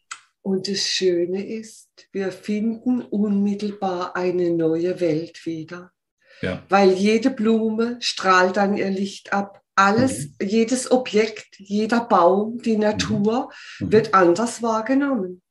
[0.43, 5.93] Und das Schöne ist, wir finden unmittelbar eine neue Welt wieder.
[6.43, 6.65] Ja.
[6.69, 9.61] Weil jede Blume strahlt dann ihr Licht ab.
[9.75, 10.47] Alles, mhm.
[10.47, 12.83] jedes Objekt, jeder Baum, die mhm.
[12.83, 13.93] Natur mhm.
[13.93, 15.43] wird anders wahrgenommen.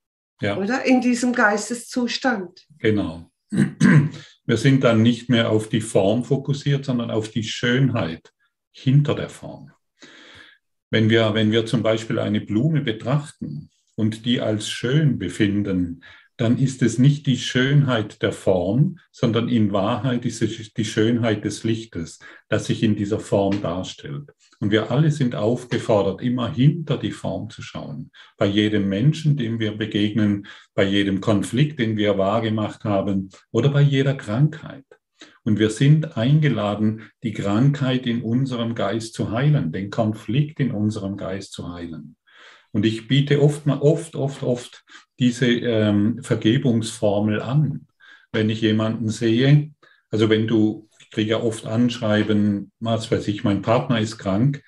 [0.41, 0.57] Ja.
[0.57, 0.85] Oder?
[0.85, 2.65] In diesem Geisteszustand.
[2.77, 3.29] Genau.
[3.51, 8.31] Wir sind dann nicht mehr auf die Form fokussiert, sondern auf die Schönheit
[8.71, 9.71] hinter der Form.
[10.89, 13.69] Wenn wir, wenn wir zum Beispiel eine Blume betrachten,
[13.99, 16.05] und die als schön befinden,
[16.39, 21.43] dann ist es nicht die Schönheit der Form, sondern in Wahrheit ist es die Schönheit
[21.43, 24.31] des Lichtes, das sich in dieser Form darstellt.
[24.61, 28.11] Und wir alle sind aufgefordert, immer hinter die Form zu schauen.
[28.37, 33.81] Bei jedem Menschen, dem wir begegnen, bei jedem Konflikt, den wir wahrgemacht haben oder bei
[33.81, 34.85] jeder Krankheit.
[35.43, 41.17] Und wir sind eingeladen, die Krankheit in unserem Geist zu heilen, den Konflikt in unserem
[41.17, 42.15] Geist zu heilen.
[42.71, 44.85] Und ich biete oft, oft, oft, oft
[45.19, 47.87] diese ähm, Vergebungsformel an.
[48.31, 49.71] Wenn ich jemanden sehe,
[50.09, 54.63] also wenn du, ich kriege ja oft Anschreiben, was weiß ich, mein Partner ist krank,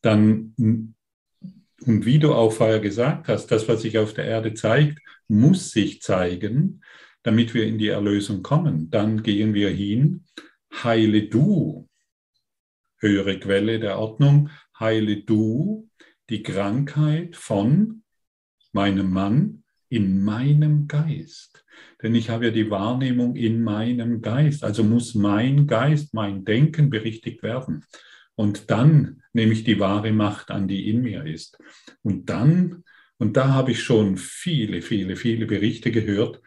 [0.00, 0.96] dann, und
[2.06, 4.98] wie du auch vorher gesagt hast, das, was sich auf der Erde zeigt,
[5.28, 6.82] muss sich zeigen,
[7.22, 8.90] damit wir in die Erlösung kommen.
[8.90, 10.24] Dann gehen wir hin,
[10.82, 11.88] heile du,
[12.98, 15.88] höhere Quelle der Ordnung, heile du
[16.28, 18.02] die Krankheit von
[18.72, 19.61] meinem Mann
[19.92, 21.64] in meinem Geist.
[22.02, 24.64] Denn ich habe ja die Wahrnehmung in meinem Geist.
[24.64, 27.84] Also muss mein Geist, mein Denken berichtigt werden.
[28.34, 31.58] Und dann nehme ich die wahre Macht an, die in mir ist.
[32.02, 32.84] Und dann,
[33.18, 36.40] und da habe ich schon viele, viele, viele Berichte gehört,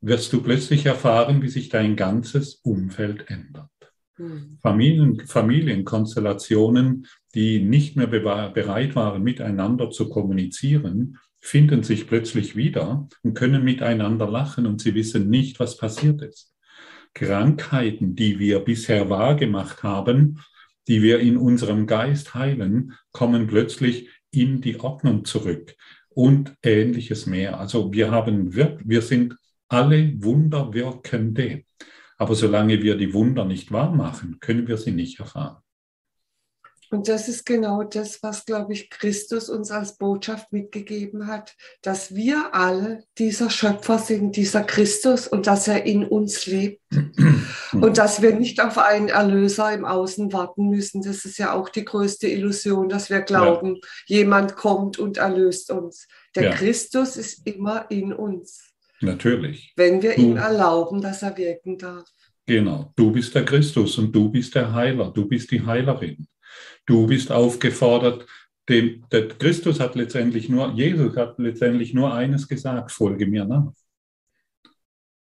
[0.00, 3.70] wirst du plötzlich erfahren, wie sich dein ganzes Umfeld ändert.
[4.14, 4.58] Hm.
[4.62, 11.18] Familien, Familienkonstellationen, die nicht mehr bereit waren, miteinander zu kommunizieren,
[11.48, 16.54] finden sich plötzlich wieder und können miteinander lachen und sie wissen nicht, was passiert ist.
[17.14, 20.40] Krankheiten, die wir bisher wahrgemacht haben,
[20.88, 25.74] die wir in unserem Geist heilen, kommen plötzlich in die Ordnung zurück
[26.10, 27.58] und ähnliches mehr.
[27.58, 29.34] Also wir haben, wir sind
[29.68, 31.64] alle Wunderwirkende.
[32.18, 35.62] Aber solange wir die Wunder nicht wahr machen, können wir sie nicht erfahren.
[36.90, 42.14] Und das ist genau das, was, glaube ich, Christus uns als Botschaft mitgegeben hat, dass
[42.14, 46.80] wir alle dieser Schöpfer sind, dieser Christus und dass er in uns lebt.
[47.72, 51.02] und dass wir nicht auf einen Erlöser im Außen warten müssen.
[51.02, 53.76] Das ist ja auch die größte Illusion, dass wir glauben,
[54.06, 54.18] ja.
[54.18, 56.06] jemand kommt und erlöst uns.
[56.34, 56.52] Der ja.
[56.52, 58.72] Christus ist immer in uns.
[59.00, 59.72] Natürlich.
[59.76, 62.08] Wenn wir du, ihm erlauben, dass er wirken darf.
[62.46, 66.26] Genau, du bist der Christus und du bist der Heiler, du bist die Heilerin.
[66.86, 68.26] Du bist aufgefordert,
[68.68, 73.72] dem, der Christus hat letztendlich nur, Jesus hat letztendlich nur eines gesagt, folge mir nach.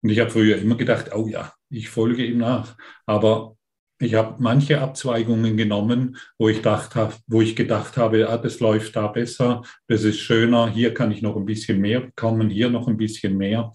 [0.03, 2.76] Und ich habe früher immer gedacht, oh ja, ich folge ihm nach.
[3.07, 3.57] Aber
[4.01, 8.97] ich habe manche Abzweigungen genommen, wo ich, dachte, wo ich gedacht habe, ah, das läuft
[8.97, 12.89] da besser, das ist schöner, hier kann ich noch ein bisschen mehr bekommen, hier noch
[12.89, 13.72] ein bisschen mehr.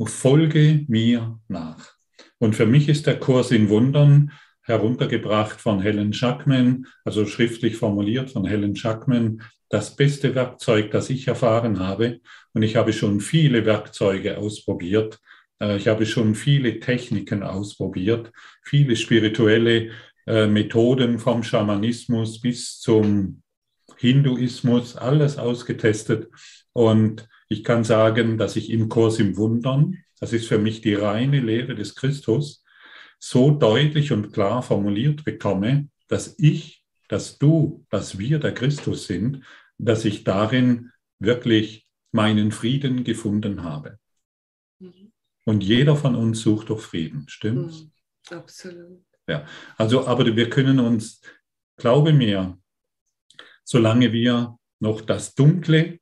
[0.00, 1.92] Folge mir nach.
[2.38, 4.32] Und für mich ist der Kurs in Wundern
[4.68, 11.28] heruntergebracht von Helen Schackman, also schriftlich formuliert von Helen Schackman, das beste Werkzeug, das ich
[11.28, 12.20] erfahren habe.
[12.54, 15.18] Und ich habe schon viele Werkzeuge ausprobiert,
[15.60, 19.90] äh, ich habe schon viele Techniken ausprobiert, viele spirituelle
[20.26, 23.42] äh, Methoden vom Schamanismus bis zum
[23.96, 26.28] Hinduismus, alles ausgetestet.
[26.72, 30.94] Und ich kann sagen, dass ich im Kurs im Wundern, das ist für mich die
[30.94, 32.64] reine Lehre des Christus,
[33.18, 39.44] so deutlich und klar formuliert bekomme, dass ich, dass du, dass wir der Christus sind,
[39.78, 43.98] dass ich darin wirklich meinen Frieden gefunden habe.
[45.44, 47.84] Und jeder von uns sucht doch Frieden, stimmt's?
[48.30, 49.04] Mhm, absolut.
[49.26, 49.46] Ja,
[49.76, 51.20] also, aber wir können uns,
[51.76, 52.58] glaube mir,
[53.64, 55.98] solange wir noch das Dunkle,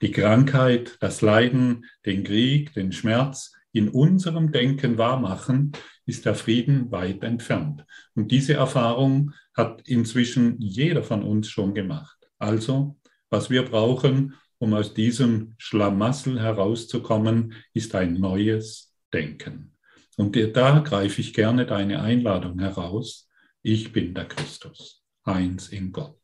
[0.00, 5.72] die Krankheit, das Leiden, den Krieg, den Schmerz in unserem Denken wahrmachen,
[6.06, 7.84] ist der Frieden weit entfernt.
[8.14, 12.16] Und diese Erfahrung hat inzwischen jeder von uns schon gemacht.
[12.38, 12.96] Also,
[13.30, 19.76] was wir brauchen, um aus diesem Schlamassel herauszukommen, ist ein neues Denken.
[20.16, 23.28] Und da greife ich gerne deine Einladung heraus.
[23.62, 26.20] Ich bin der Christus, eins in Gott.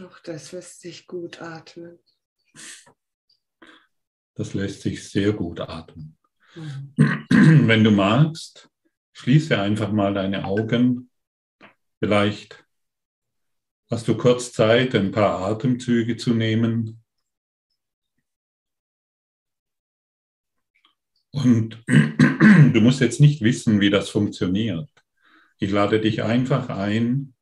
[0.00, 1.98] Auch das lässt sich gut atmen.
[4.34, 6.18] Das lässt sich sehr gut atmen.
[6.54, 6.94] Mhm.
[7.66, 8.70] Wenn du magst,
[9.18, 11.10] Schließe einfach mal deine Augen.
[12.00, 12.66] Vielleicht
[13.90, 17.02] hast du kurz Zeit, ein paar Atemzüge zu nehmen.
[21.30, 24.90] Und du musst jetzt nicht wissen, wie das funktioniert.
[25.58, 27.34] Ich lade dich einfach ein,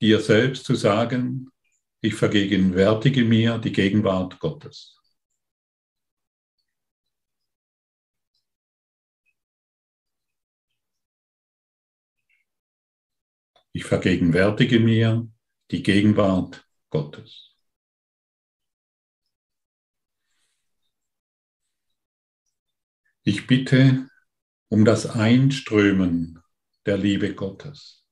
[0.00, 1.50] dir selbst zu sagen,
[2.00, 5.00] ich vergegenwärtige mir die Gegenwart Gottes.
[13.72, 15.28] Ich vergegenwärtige mir
[15.70, 17.56] die Gegenwart Gottes.
[23.24, 24.08] Ich bitte
[24.68, 26.40] um das Einströmen
[26.84, 28.03] der Liebe Gottes.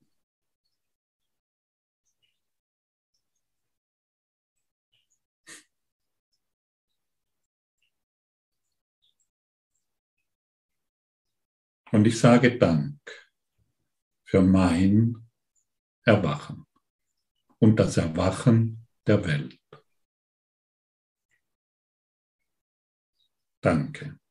[11.93, 12.99] Und ich sage Dank
[14.24, 15.28] für mein
[16.05, 16.64] Erwachen
[17.59, 19.61] und das Erwachen der Welt.
[23.61, 24.21] Danke.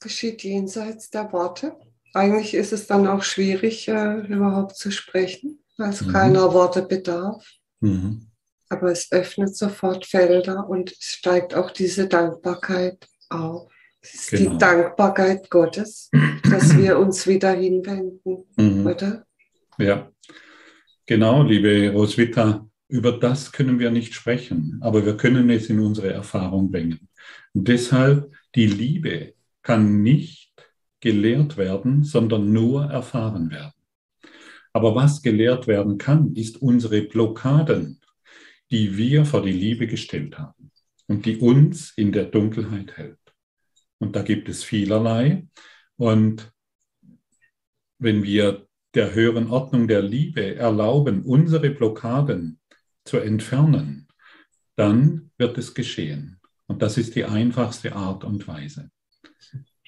[0.00, 1.76] Geschieht jenseits der Worte.
[2.14, 6.12] Eigentlich ist es dann auch schwierig, äh, überhaupt zu sprechen, weil es mhm.
[6.12, 7.46] keiner Worte bedarf.
[7.80, 8.26] Mhm.
[8.68, 13.70] Aber es öffnet sofort Felder und es steigt auch diese Dankbarkeit auf.
[14.00, 14.52] Es ist genau.
[14.52, 16.10] die Dankbarkeit Gottes,
[16.48, 18.86] dass wir uns wieder hinwenden, mhm.
[18.86, 19.24] oder?
[19.78, 20.10] Ja,
[21.06, 22.64] genau, liebe Roswitha.
[22.90, 27.08] Über das können wir nicht sprechen, aber wir können es in unsere Erfahrung bringen.
[27.52, 29.34] Und deshalb die Liebe
[29.68, 30.54] kann nicht
[31.00, 33.74] gelehrt werden, sondern nur erfahren werden.
[34.72, 38.00] Aber was gelehrt werden kann, ist unsere Blockaden,
[38.70, 40.70] die wir vor die Liebe gestellt haben
[41.06, 43.18] und die uns in der Dunkelheit hält.
[43.98, 45.46] Und da gibt es vielerlei.
[45.98, 46.50] Und
[47.98, 52.58] wenn wir der höheren Ordnung der Liebe erlauben, unsere Blockaden
[53.04, 54.08] zu entfernen,
[54.76, 56.40] dann wird es geschehen.
[56.66, 58.90] Und das ist die einfachste Art und Weise.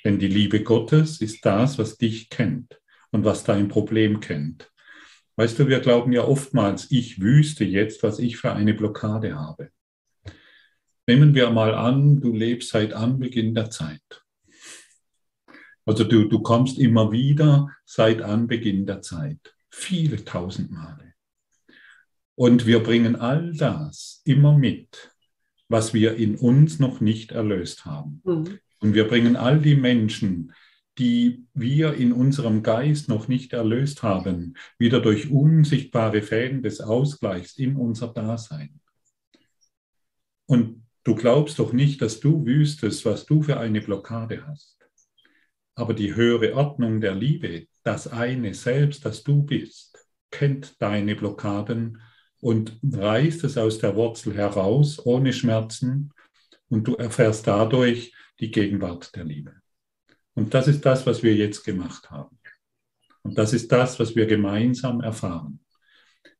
[0.04, 2.80] Denn die Liebe Gottes ist das, was dich kennt
[3.10, 4.70] und was dein Problem kennt.
[5.36, 9.70] Weißt du, wir glauben ja oftmals, ich wüsste jetzt, was ich für eine Blockade habe.
[11.06, 14.22] Nehmen wir mal an, du lebst seit Anbeginn der Zeit.
[15.86, 21.14] Also du, du kommst immer wieder seit Anbeginn der Zeit, viele tausend Male.
[22.36, 25.12] Und wir bringen all das immer mit,
[25.68, 28.22] was wir in uns noch nicht erlöst haben.
[28.24, 28.58] Mhm.
[28.80, 30.52] Und wir bringen all die Menschen,
[30.98, 37.56] die wir in unserem Geist noch nicht erlöst haben, wieder durch unsichtbare Fäden des Ausgleichs
[37.56, 38.80] in unser Dasein.
[40.46, 44.78] Und du glaubst doch nicht, dass du wüsstest, was du für eine Blockade hast.
[45.74, 49.96] Aber die höhere Ordnung der Liebe, das eine Selbst, das du bist,
[50.30, 52.02] kennt deine Blockaden
[52.40, 56.12] und reißt es aus der Wurzel heraus, ohne Schmerzen,
[56.68, 59.54] und du erfährst dadurch die Gegenwart der Liebe.
[60.34, 62.38] Und das ist das, was wir jetzt gemacht haben.
[63.22, 65.60] Und das ist das, was wir gemeinsam erfahren.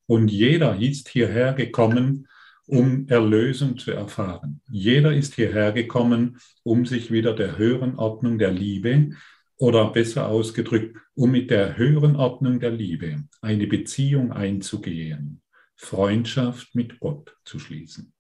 [0.07, 2.27] Und jeder ist hierher gekommen,
[2.67, 4.61] um Erlösung zu erfahren.
[4.71, 9.11] Jeder ist hierher gekommen, um sich wieder der höheren Ordnung der Liebe
[9.57, 15.43] oder besser ausgedrückt, um mit der höheren Ordnung der Liebe eine Beziehung einzugehen,
[15.77, 18.13] Freundschaft mit Gott zu schließen.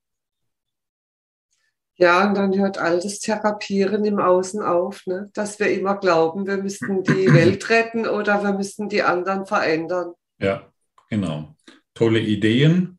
[2.00, 5.28] Ja, und dann hört all das Therapieren im Außen auf, ne?
[5.34, 10.14] dass wir immer glauben, wir müssten die Welt retten oder wir müssten die anderen verändern.
[10.38, 10.66] Ja,
[11.10, 11.54] genau.
[11.92, 12.98] Tolle Ideen.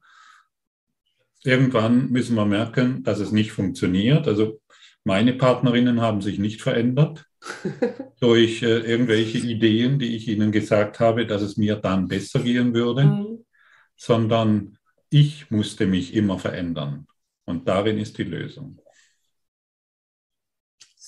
[1.44, 4.28] Irgendwann müssen wir merken, dass es nicht funktioniert.
[4.28, 4.62] Also
[5.04, 7.26] meine Partnerinnen haben sich nicht verändert
[8.20, 12.76] durch äh, irgendwelche Ideen, die ich ihnen gesagt habe, dass es mir dann besser gehen
[12.76, 13.46] würde, mhm.
[13.96, 14.78] sondern
[15.10, 17.08] ich musste mich immer verändern.
[17.46, 18.78] Und darin ist die Lösung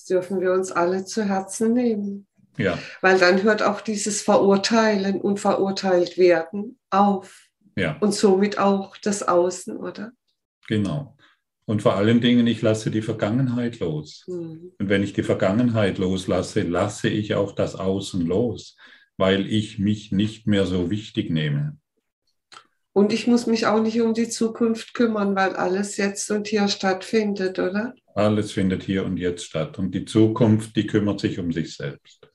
[0.04, 2.26] dürfen wir uns alle zu Herzen nehmen.
[2.56, 2.78] Ja.
[3.00, 7.48] Weil dann hört auch dieses Verurteilen und verurteilt werden auf.
[7.76, 7.96] Ja.
[8.00, 10.12] Und somit auch das Außen, oder?
[10.68, 11.16] Genau.
[11.66, 14.24] Und vor allen Dingen, ich lasse die Vergangenheit los.
[14.28, 14.72] Mhm.
[14.78, 18.76] Und wenn ich die Vergangenheit loslasse, lasse ich auch das Außen los,
[19.16, 21.78] weil ich mich nicht mehr so wichtig nehme.
[22.94, 26.68] Und ich muss mich auch nicht um die Zukunft kümmern, weil alles jetzt und hier
[26.68, 27.92] stattfindet, oder?
[28.14, 29.80] Alles findet hier und jetzt statt.
[29.80, 32.30] Und die Zukunft, die kümmert sich um sich selbst.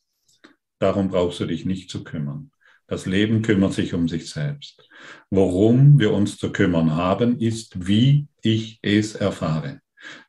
[0.77, 2.51] Darum brauchst du dich nicht zu kümmern.
[2.87, 4.85] Das Leben kümmert sich um sich selbst.
[5.29, 9.79] Worum wir uns zu kümmern haben, ist, wie ich es erfahre.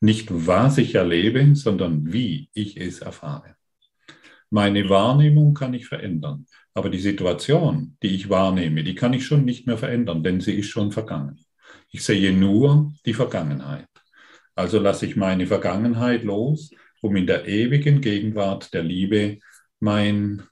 [0.00, 3.56] Nicht was ich erlebe, sondern wie ich es erfahre.
[4.48, 6.46] Meine Wahrnehmung kann ich verändern.
[6.74, 10.54] Aber die Situation, die ich wahrnehme, die kann ich schon nicht mehr verändern, denn sie
[10.54, 11.38] ist schon vergangen.
[11.90, 13.88] Ich sehe nur die Vergangenheit.
[14.54, 19.38] Also lasse ich meine Vergangenheit los, um in der ewigen Gegenwart der Liebe
[19.80, 20.42] mein,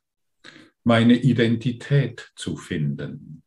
[0.83, 3.43] meine Identität zu finden.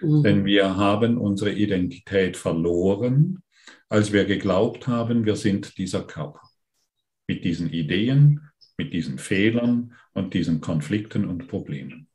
[0.00, 0.22] Mhm.
[0.22, 3.42] Denn wir haben unsere Identität verloren,
[3.88, 6.40] als wir geglaubt haben, wir sind dieser Körper.
[7.26, 8.40] Mit diesen Ideen,
[8.76, 12.07] mit diesen Fehlern und diesen Konflikten und Problemen.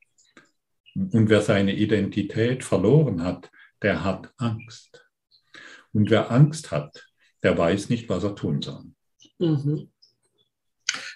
[0.95, 5.05] Und wer seine Identität verloren hat, der hat Angst.
[5.91, 7.07] Und wer Angst hat,
[7.43, 8.83] der weiß nicht, was er tun soll.
[9.39, 9.89] Mhm.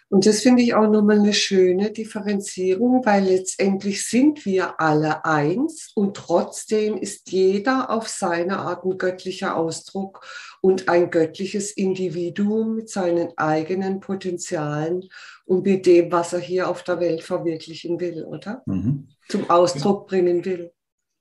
[0.10, 5.92] Und das finde ich auch nochmal eine schöne Differenzierung, weil letztendlich sind wir alle eins
[5.96, 10.26] und trotzdem ist jeder auf seine Art ein göttlicher Ausdruck
[10.68, 15.06] und ein göttliches Individuum mit seinen eigenen Potenzialen
[15.46, 18.64] und mit dem, was er hier auf der Welt verwirklichen will, oder?
[18.66, 19.08] Mhm.
[19.30, 20.72] Zum Ausdruck bringen will.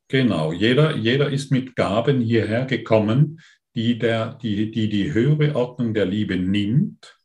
[0.08, 3.40] Genau, jeder, jeder ist mit Gaben hierher gekommen,
[3.76, 7.16] die, der, die, die die höhere Ordnung der Liebe nimmt,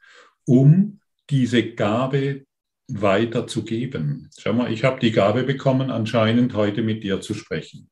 [0.46, 1.00] um
[1.32, 2.46] diese Gabe
[2.88, 4.30] weiterzugeben.
[4.38, 7.90] Schau mal, ich habe die Gabe bekommen, anscheinend heute mit dir zu sprechen.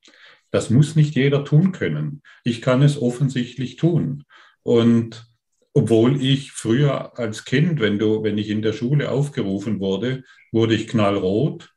[0.50, 2.22] Das muss nicht jeder tun können.
[2.44, 4.24] Ich kann es offensichtlich tun.
[4.62, 5.26] Und
[5.72, 10.74] obwohl ich früher als Kind, wenn, du, wenn ich in der Schule aufgerufen wurde, wurde
[10.74, 11.72] ich knallrot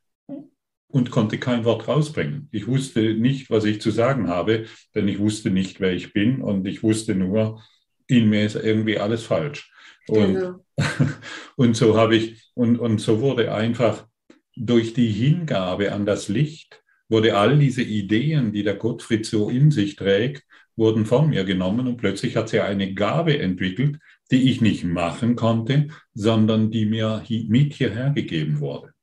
[0.88, 2.50] und konnte kein Wort rausbringen.
[2.52, 4.66] Ich wusste nicht, was ich zu sagen habe,
[4.96, 7.62] denn ich wusste nicht, wer ich bin und ich wusste nur,
[8.08, 9.72] in mir ist irgendwie alles falsch.
[10.08, 10.66] Und, genau.
[11.56, 14.08] und so habe ich, und, und so wurde einfach
[14.56, 19.72] durch die Hingabe an das Licht, wurde all diese Ideen, die der Gottfried so in
[19.72, 20.44] sich trägt,
[20.76, 24.00] wurden von mir genommen und plötzlich hat sie eine Gabe entwickelt,
[24.32, 28.94] die ich nicht machen konnte, sondern die mir mit hierher gegeben wurde.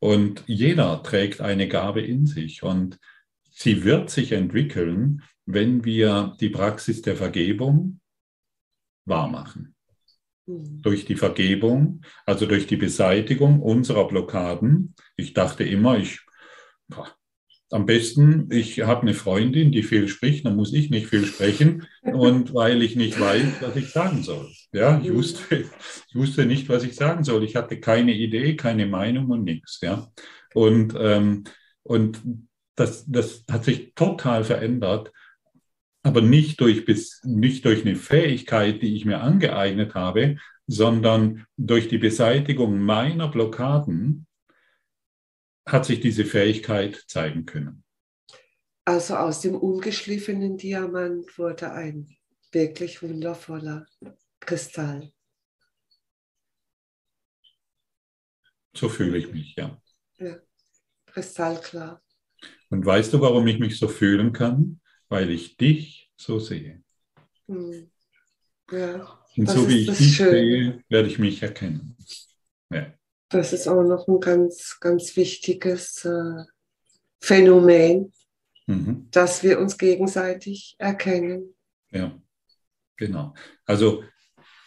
[0.00, 2.98] Und jeder trägt eine Gabe in sich und
[3.50, 8.00] sie wird sich entwickeln, wenn wir die Praxis der Vergebung
[9.04, 9.74] wahrmachen.
[10.46, 10.82] Mhm.
[10.82, 14.94] Durch die Vergebung, also durch die Beseitigung unserer Blockaden.
[15.16, 16.20] Ich dachte immer, ich,
[17.74, 21.88] am besten, ich habe eine Freundin, die viel spricht, dann muss ich nicht viel sprechen.
[22.02, 24.48] Und weil ich nicht weiß, was ich sagen soll.
[24.72, 25.64] Ja, ich wusste,
[26.08, 27.42] ich wusste nicht, was ich sagen soll.
[27.42, 29.80] Ich hatte keine Idee, keine Meinung und nichts.
[29.82, 30.06] Ja,
[30.54, 31.42] und, ähm,
[31.82, 32.22] und
[32.76, 35.10] das, das hat sich total verändert,
[36.04, 36.84] aber nicht durch,
[37.24, 40.36] nicht durch eine Fähigkeit, die ich mir angeeignet habe,
[40.68, 44.26] sondern durch die Beseitigung meiner Blockaden
[45.66, 47.84] hat sich diese Fähigkeit zeigen können.
[48.84, 52.16] Also aus dem ungeschliffenen Diamant wurde ein
[52.52, 53.86] wirklich wundervoller
[54.40, 55.12] Kristall.
[58.76, 59.80] So fühle ich mich, ja.
[60.18, 60.36] Ja,
[61.06, 62.02] kristallklar.
[62.70, 64.80] Und weißt du, warum ich mich so fühlen kann?
[65.08, 66.82] Weil ich dich so sehe.
[67.48, 67.90] Hm.
[68.70, 70.30] Ja, Und so wie ich dich Schöne.
[70.30, 71.96] sehe, werde ich mich erkennen.
[72.70, 72.92] Ja.
[73.34, 76.44] Das ist auch noch ein ganz, ganz wichtiges äh,
[77.20, 78.12] Phänomen,
[78.66, 79.08] mhm.
[79.10, 81.52] dass wir uns gegenseitig erkennen.
[81.90, 82.16] Ja,
[82.96, 83.34] genau.
[83.66, 84.04] Also,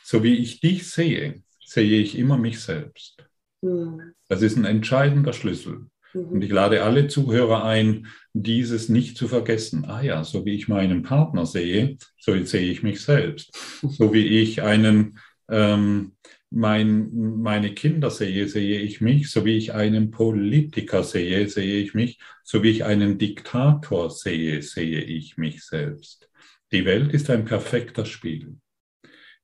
[0.04, 3.26] so wie ich dich sehe, sehe ich immer mich selbst.
[3.62, 4.14] Mhm.
[4.28, 5.86] Das ist ein entscheidender Schlüssel.
[6.14, 6.26] Mhm.
[6.26, 9.86] Und ich lade alle Zuhörer ein, dieses nicht zu vergessen.
[9.86, 13.58] Ah ja, so wie ich meinen Partner sehe, so sehe ich mich selbst.
[13.82, 16.18] So wie ich einen, ähm,
[16.50, 17.10] mein,
[17.42, 19.30] meine Kinder sehe, sehe ich mich.
[19.30, 22.20] So wie ich einen Politiker sehe, sehe ich mich.
[22.44, 26.30] So wie ich einen Diktator sehe, sehe ich mich selbst.
[26.72, 28.58] Die Welt ist ein perfekter Spiegel.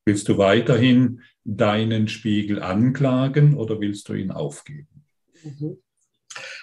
[0.05, 5.05] Willst du weiterhin deinen Spiegel anklagen oder willst du ihn aufgeben?
[5.43, 5.77] Mhm.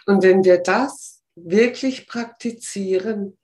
[0.07, 3.38] Und wenn wir das wirklich praktizieren,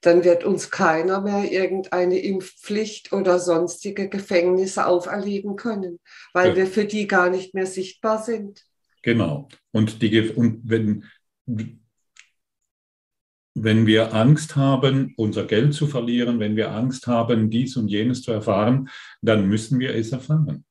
[0.00, 5.98] dann wird uns keiner mehr irgendeine Impfpflicht oder sonstige Gefängnisse auferlegen können,
[6.32, 6.56] weil ja.
[6.56, 8.64] wir für die gar nicht mehr sichtbar sind.
[9.02, 9.48] Genau.
[9.72, 11.04] Und, die, und wenn,
[13.54, 18.22] wenn wir Angst haben, unser Geld zu verlieren, wenn wir Angst haben, dies und jenes
[18.22, 18.88] zu erfahren,
[19.20, 20.64] dann müssen wir es erfahren.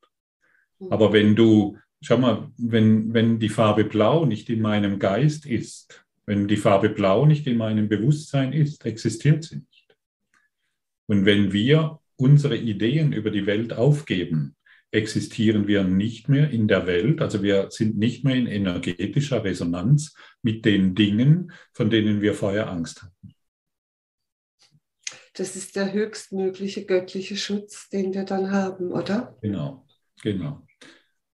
[0.79, 0.91] Mhm.
[0.91, 6.06] Aber wenn du, schau mal, wenn, wenn die Farbe Blau nicht in meinem Geist ist,
[6.27, 9.97] wenn die Farbe Blau nicht in meinem Bewusstsein ist, existiert sie nicht.
[11.07, 14.55] Und wenn wir unsere Ideen über die Welt aufgeben,
[14.91, 20.15] existieren wir nicht mehr in der Welt, also wir sind nicht mehr in energetischer Resonanz
[20.41, 23.33] mit den Dingen, von denen wir vorher Angst hatten.
[25.33, 29.37] Das ist der höchstmögliche göttliche Schutz, den wir dann haben, oder?
[29.41, 29.85] Genau,
[30.21, 30.65] genau.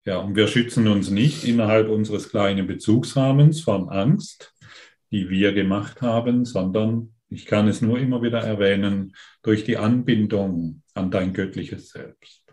[0.05, 4.55] Ja, und wir schützen uns nicht innerhalb unseres kleinen Bezugsrahmens von Angst,
[5.11, 10.83] die wir gemacht haben, sondern ich kann es nur immer wieder erwähnen, durch die Anbindung
[10.95, 12.45] an dein göttliches Selbst.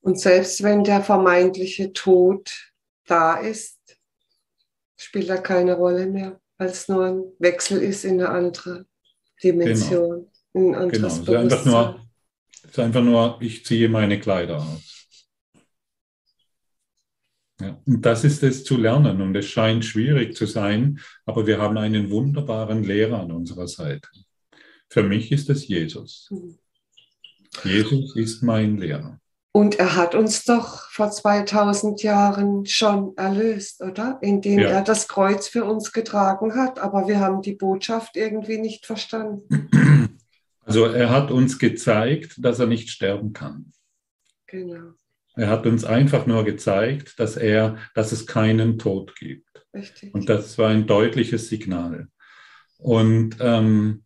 [0.00, 2.72] Und selbst wenn der vermeintliche Tod
[3.06, 3.78] da ist,
[4.96, 8.86] spielt er keine Rolle mehr, weil es nur ein Wechsel ist in eine andere
[9.42, 10.30] Dimension.
[10.52, 11.06] Genau, in ein genau.
[11.08, 12.06] Es, ist einfach nur,
[12.62, 15.01] es ist einfach nur, ich ziehe meine Kleider aus.
[17.60, 21.58] Ja, und das ist es zu lernen und es scheint schwierig zu sein, aber wir
[21.58, 24.08] haben einen wunderbaren Lehrer an unserer Seite.
[24.88, 26.28] Für mich ist es Jesus.
[26.30, 26.58] Mhm.
[27.64, 29.20] Jesus ist mein Lehrer.
[29.54, 34.18] Und er hat uns doch vor 2000 Jahren schon erlöst, oder?
[34.22, 34.68] Indem ja.
[34.68, 36.78] er das Kreuz für uns getragen hat.
[36.78, 39.68] Aber wir haben die Botschaft irgendwie nicht verstanden.
[40.64, 43.72] Also er hat uns gezeigt, dass er nicht sterben kann.
[44.46, 44.92] Genau.
[45.34, 49.64] Er hat uns einfach nur gezeigt, dass er, dass es keinen Tod gibt.
[49.74, 50.12] Richtig.
[50.14, 52.08] Und das war ein deutliches Signal.
[52.78, 54.04] Und ähm,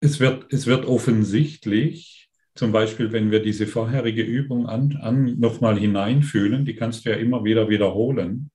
[0.00, 5.78] es, wird, es wird offensichtlich, zum Beispiel, wenn wir diese vorherige Übung an, an nochmal
[5.78, 8.50] hineinfühlen, die kannst du ja immer wieder wiederholen.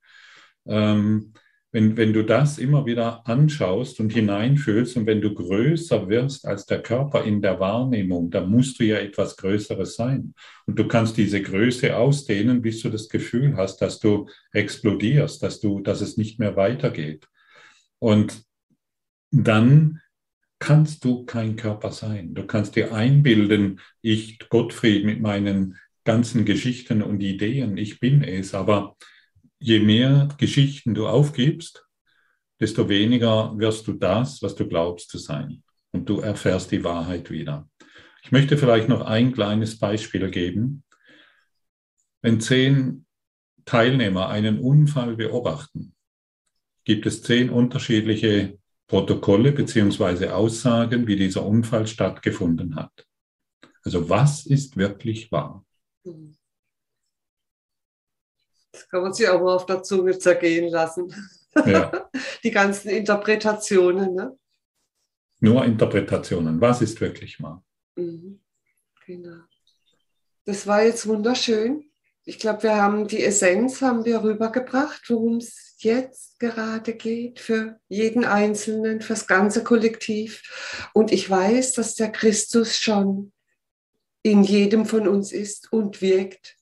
[0.66, 1.32] Ähm,
[1.72, 6.66] wenn, wenn du das immer wieder anschaust und hineinfühlst und wenn du größer wirst als
[6.66, 10.34] der Körper in der Wahrnehmung, dann musst du ja etwas Größeres sein.
[10.66, 15.60] Und du kannst diese Größe ausdehnen, bis du das Gefühl hast, dass du explodierst, dass,
[15.60, 17.26] du, dass es nicht mehr weitergeht.
[17.98, 18.42] Und
[19.30, 20.02] dann
[20.58, 22.34] kannst du kein Körper sein.
[22.34, 28.54] Du kannst dir einbilden, ich, Gottfried, mit meinen ganzen Geschichten und Ideen, ich bin es,
[28.54, 28.96] aber
[29.62, 31.86] je mehr Geschichten du aufgibst,
[32.60, 35.62] desto weniger wirst du das, was du glaubst zu sein.
[35.92, 37.68] Und du erfährst die Wahrheit wieder.
[38.22, 40.84] Ich möchte vielleicht noch ein kleines Beispiel geben.
[42.22, 43.04] Wenn zehn
[43.64, 45.94] Teilnehmer einen Unfall beobachten,
[46.84, 50.28] gibt es zehn unterschiedliche Protokolle bzw.
[50.28, 53.06] Aussagen, wie dieser Unfall stattgefunden hat.
[53.84, 55.64] Also was ist wirklich wahr?
[56.04, 56.36] Mhm.
[58.72, 61.14] Das kann man sich auch mal auf der Zunge zergehen lassen.
[61.66, 62.10] Ja.
[62.42, 64.14] Die ganzen Interpretationen.
[64.14, 64.36] Ne?
[65.40, 66.60] Nur Interpretationen.
[66.60, 67.62] Was ist wirklich wahr?
[67.96, 68.40] Mhm.
[69.06, 69.42] Genau.
[70.44, 71.84] Das war jetzt wunderschön.
[72.24, 77.80] Ich glaube, wir haben die Essenz haben wir rübergebracht, worum es jetzt gerade geht, für
[77.88, 80.88] jeden Einzelnen, fürs ganze Kollektiv.
[80.94, 83.32] Und ich weiß, dass der Christus schon
[84.22, 86.56] in jedem von uns ist und wirkt.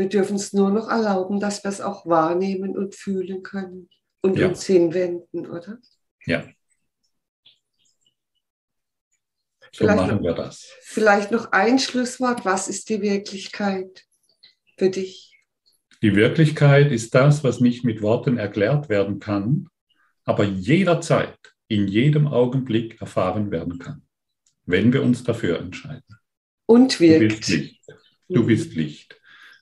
[0.00, 3.90] Wir dürfen es nur noch erlauben, dass wir es auch wahrnehmen und fühlen können
[4.22, 4.48] und ja.
[4.48, 5.78] uns hinwenden, oder?
[6.24, 6.48] Ja.
[9.72, 10.72] So vielleicht machen wir das.
[10.80, 12.46] Vielleicht noch ein Schlusswort.
[12.46, 14.06] Was ist die Wirklichkeit
[14.78, 15.38] für dich?
[16.00, 19.68] Die Wirklichkeit ist das, was nicht mit Worten erklärt werden kann,
[20.24, 21.36] aber jederzeit,
[21.68, 24.00] in jedem Augenblick erfahren werden kann,
[24.64, 26.16] wenn wir uns dafür entscheiden.
[26.64, 27.20] Und wirkt.
[27.20, 27.86] Du bist Licht.
[28.30, 29.19] Du bist Licht.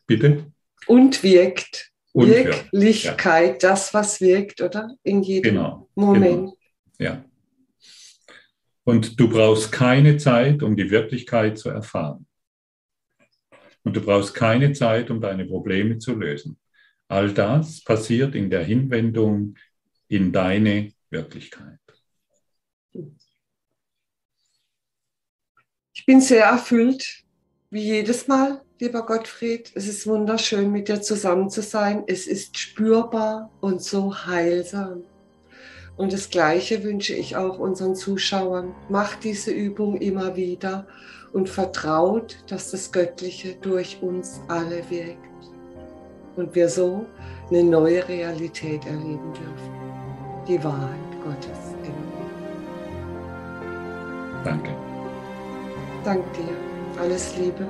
[0.09, 0.51] Bitte?
[0.87, 1.93] Und wirkt.
[2.13, 3.71] Und Wirklichkeit, ja.
[3.71, 4.97] das, was wirkt, oder?
[5.05, 6.35] In jedem genau, Moment.
[6.35, 6.59] Genau.
[6.99, 7.25] Ja.
[8.83, 12.27] Und du brauchst keine Zeit, um die Wirklichkeit zu erfahren.
[13.85, 16.59] Und du brauchst keine Zeit, um deine Probleme zu lösen.
[17.07, 19.55] All das passiert in der Hinwendung
[20.09, 21.79] in deine Wirklichkeit.
[25.93, 27.25] Ich bin sehr erfüllt,
[27.71, 29.73] wie jedes Mal, lieber Gottfried.
[29.75, 32.05] Es ist wunderschön, mit dir zusammen zu sein.
[32.07, 35.03] Es ist spürbar und so heilsam.
[35.97, 38.75] Und das Gleiche wünsche ich auch unseren Zuschauern.
[38.89, 40.87] Macht diese Übung immer wieder
[41.33, 45.19] und vertraut, dass das Göttliche durch uns alle wirkt.
[46.37, 47.05] Und wir so
[47.51, 49.73] eine neue Realität erleben dürfen.
[50.47, 51.99] Die Wahrheit Gottes in uns.
[54.45, 54.71] Danke.
[56.05, 57.01] Dank dir.
[57.03, 57.67] Alles Liebe.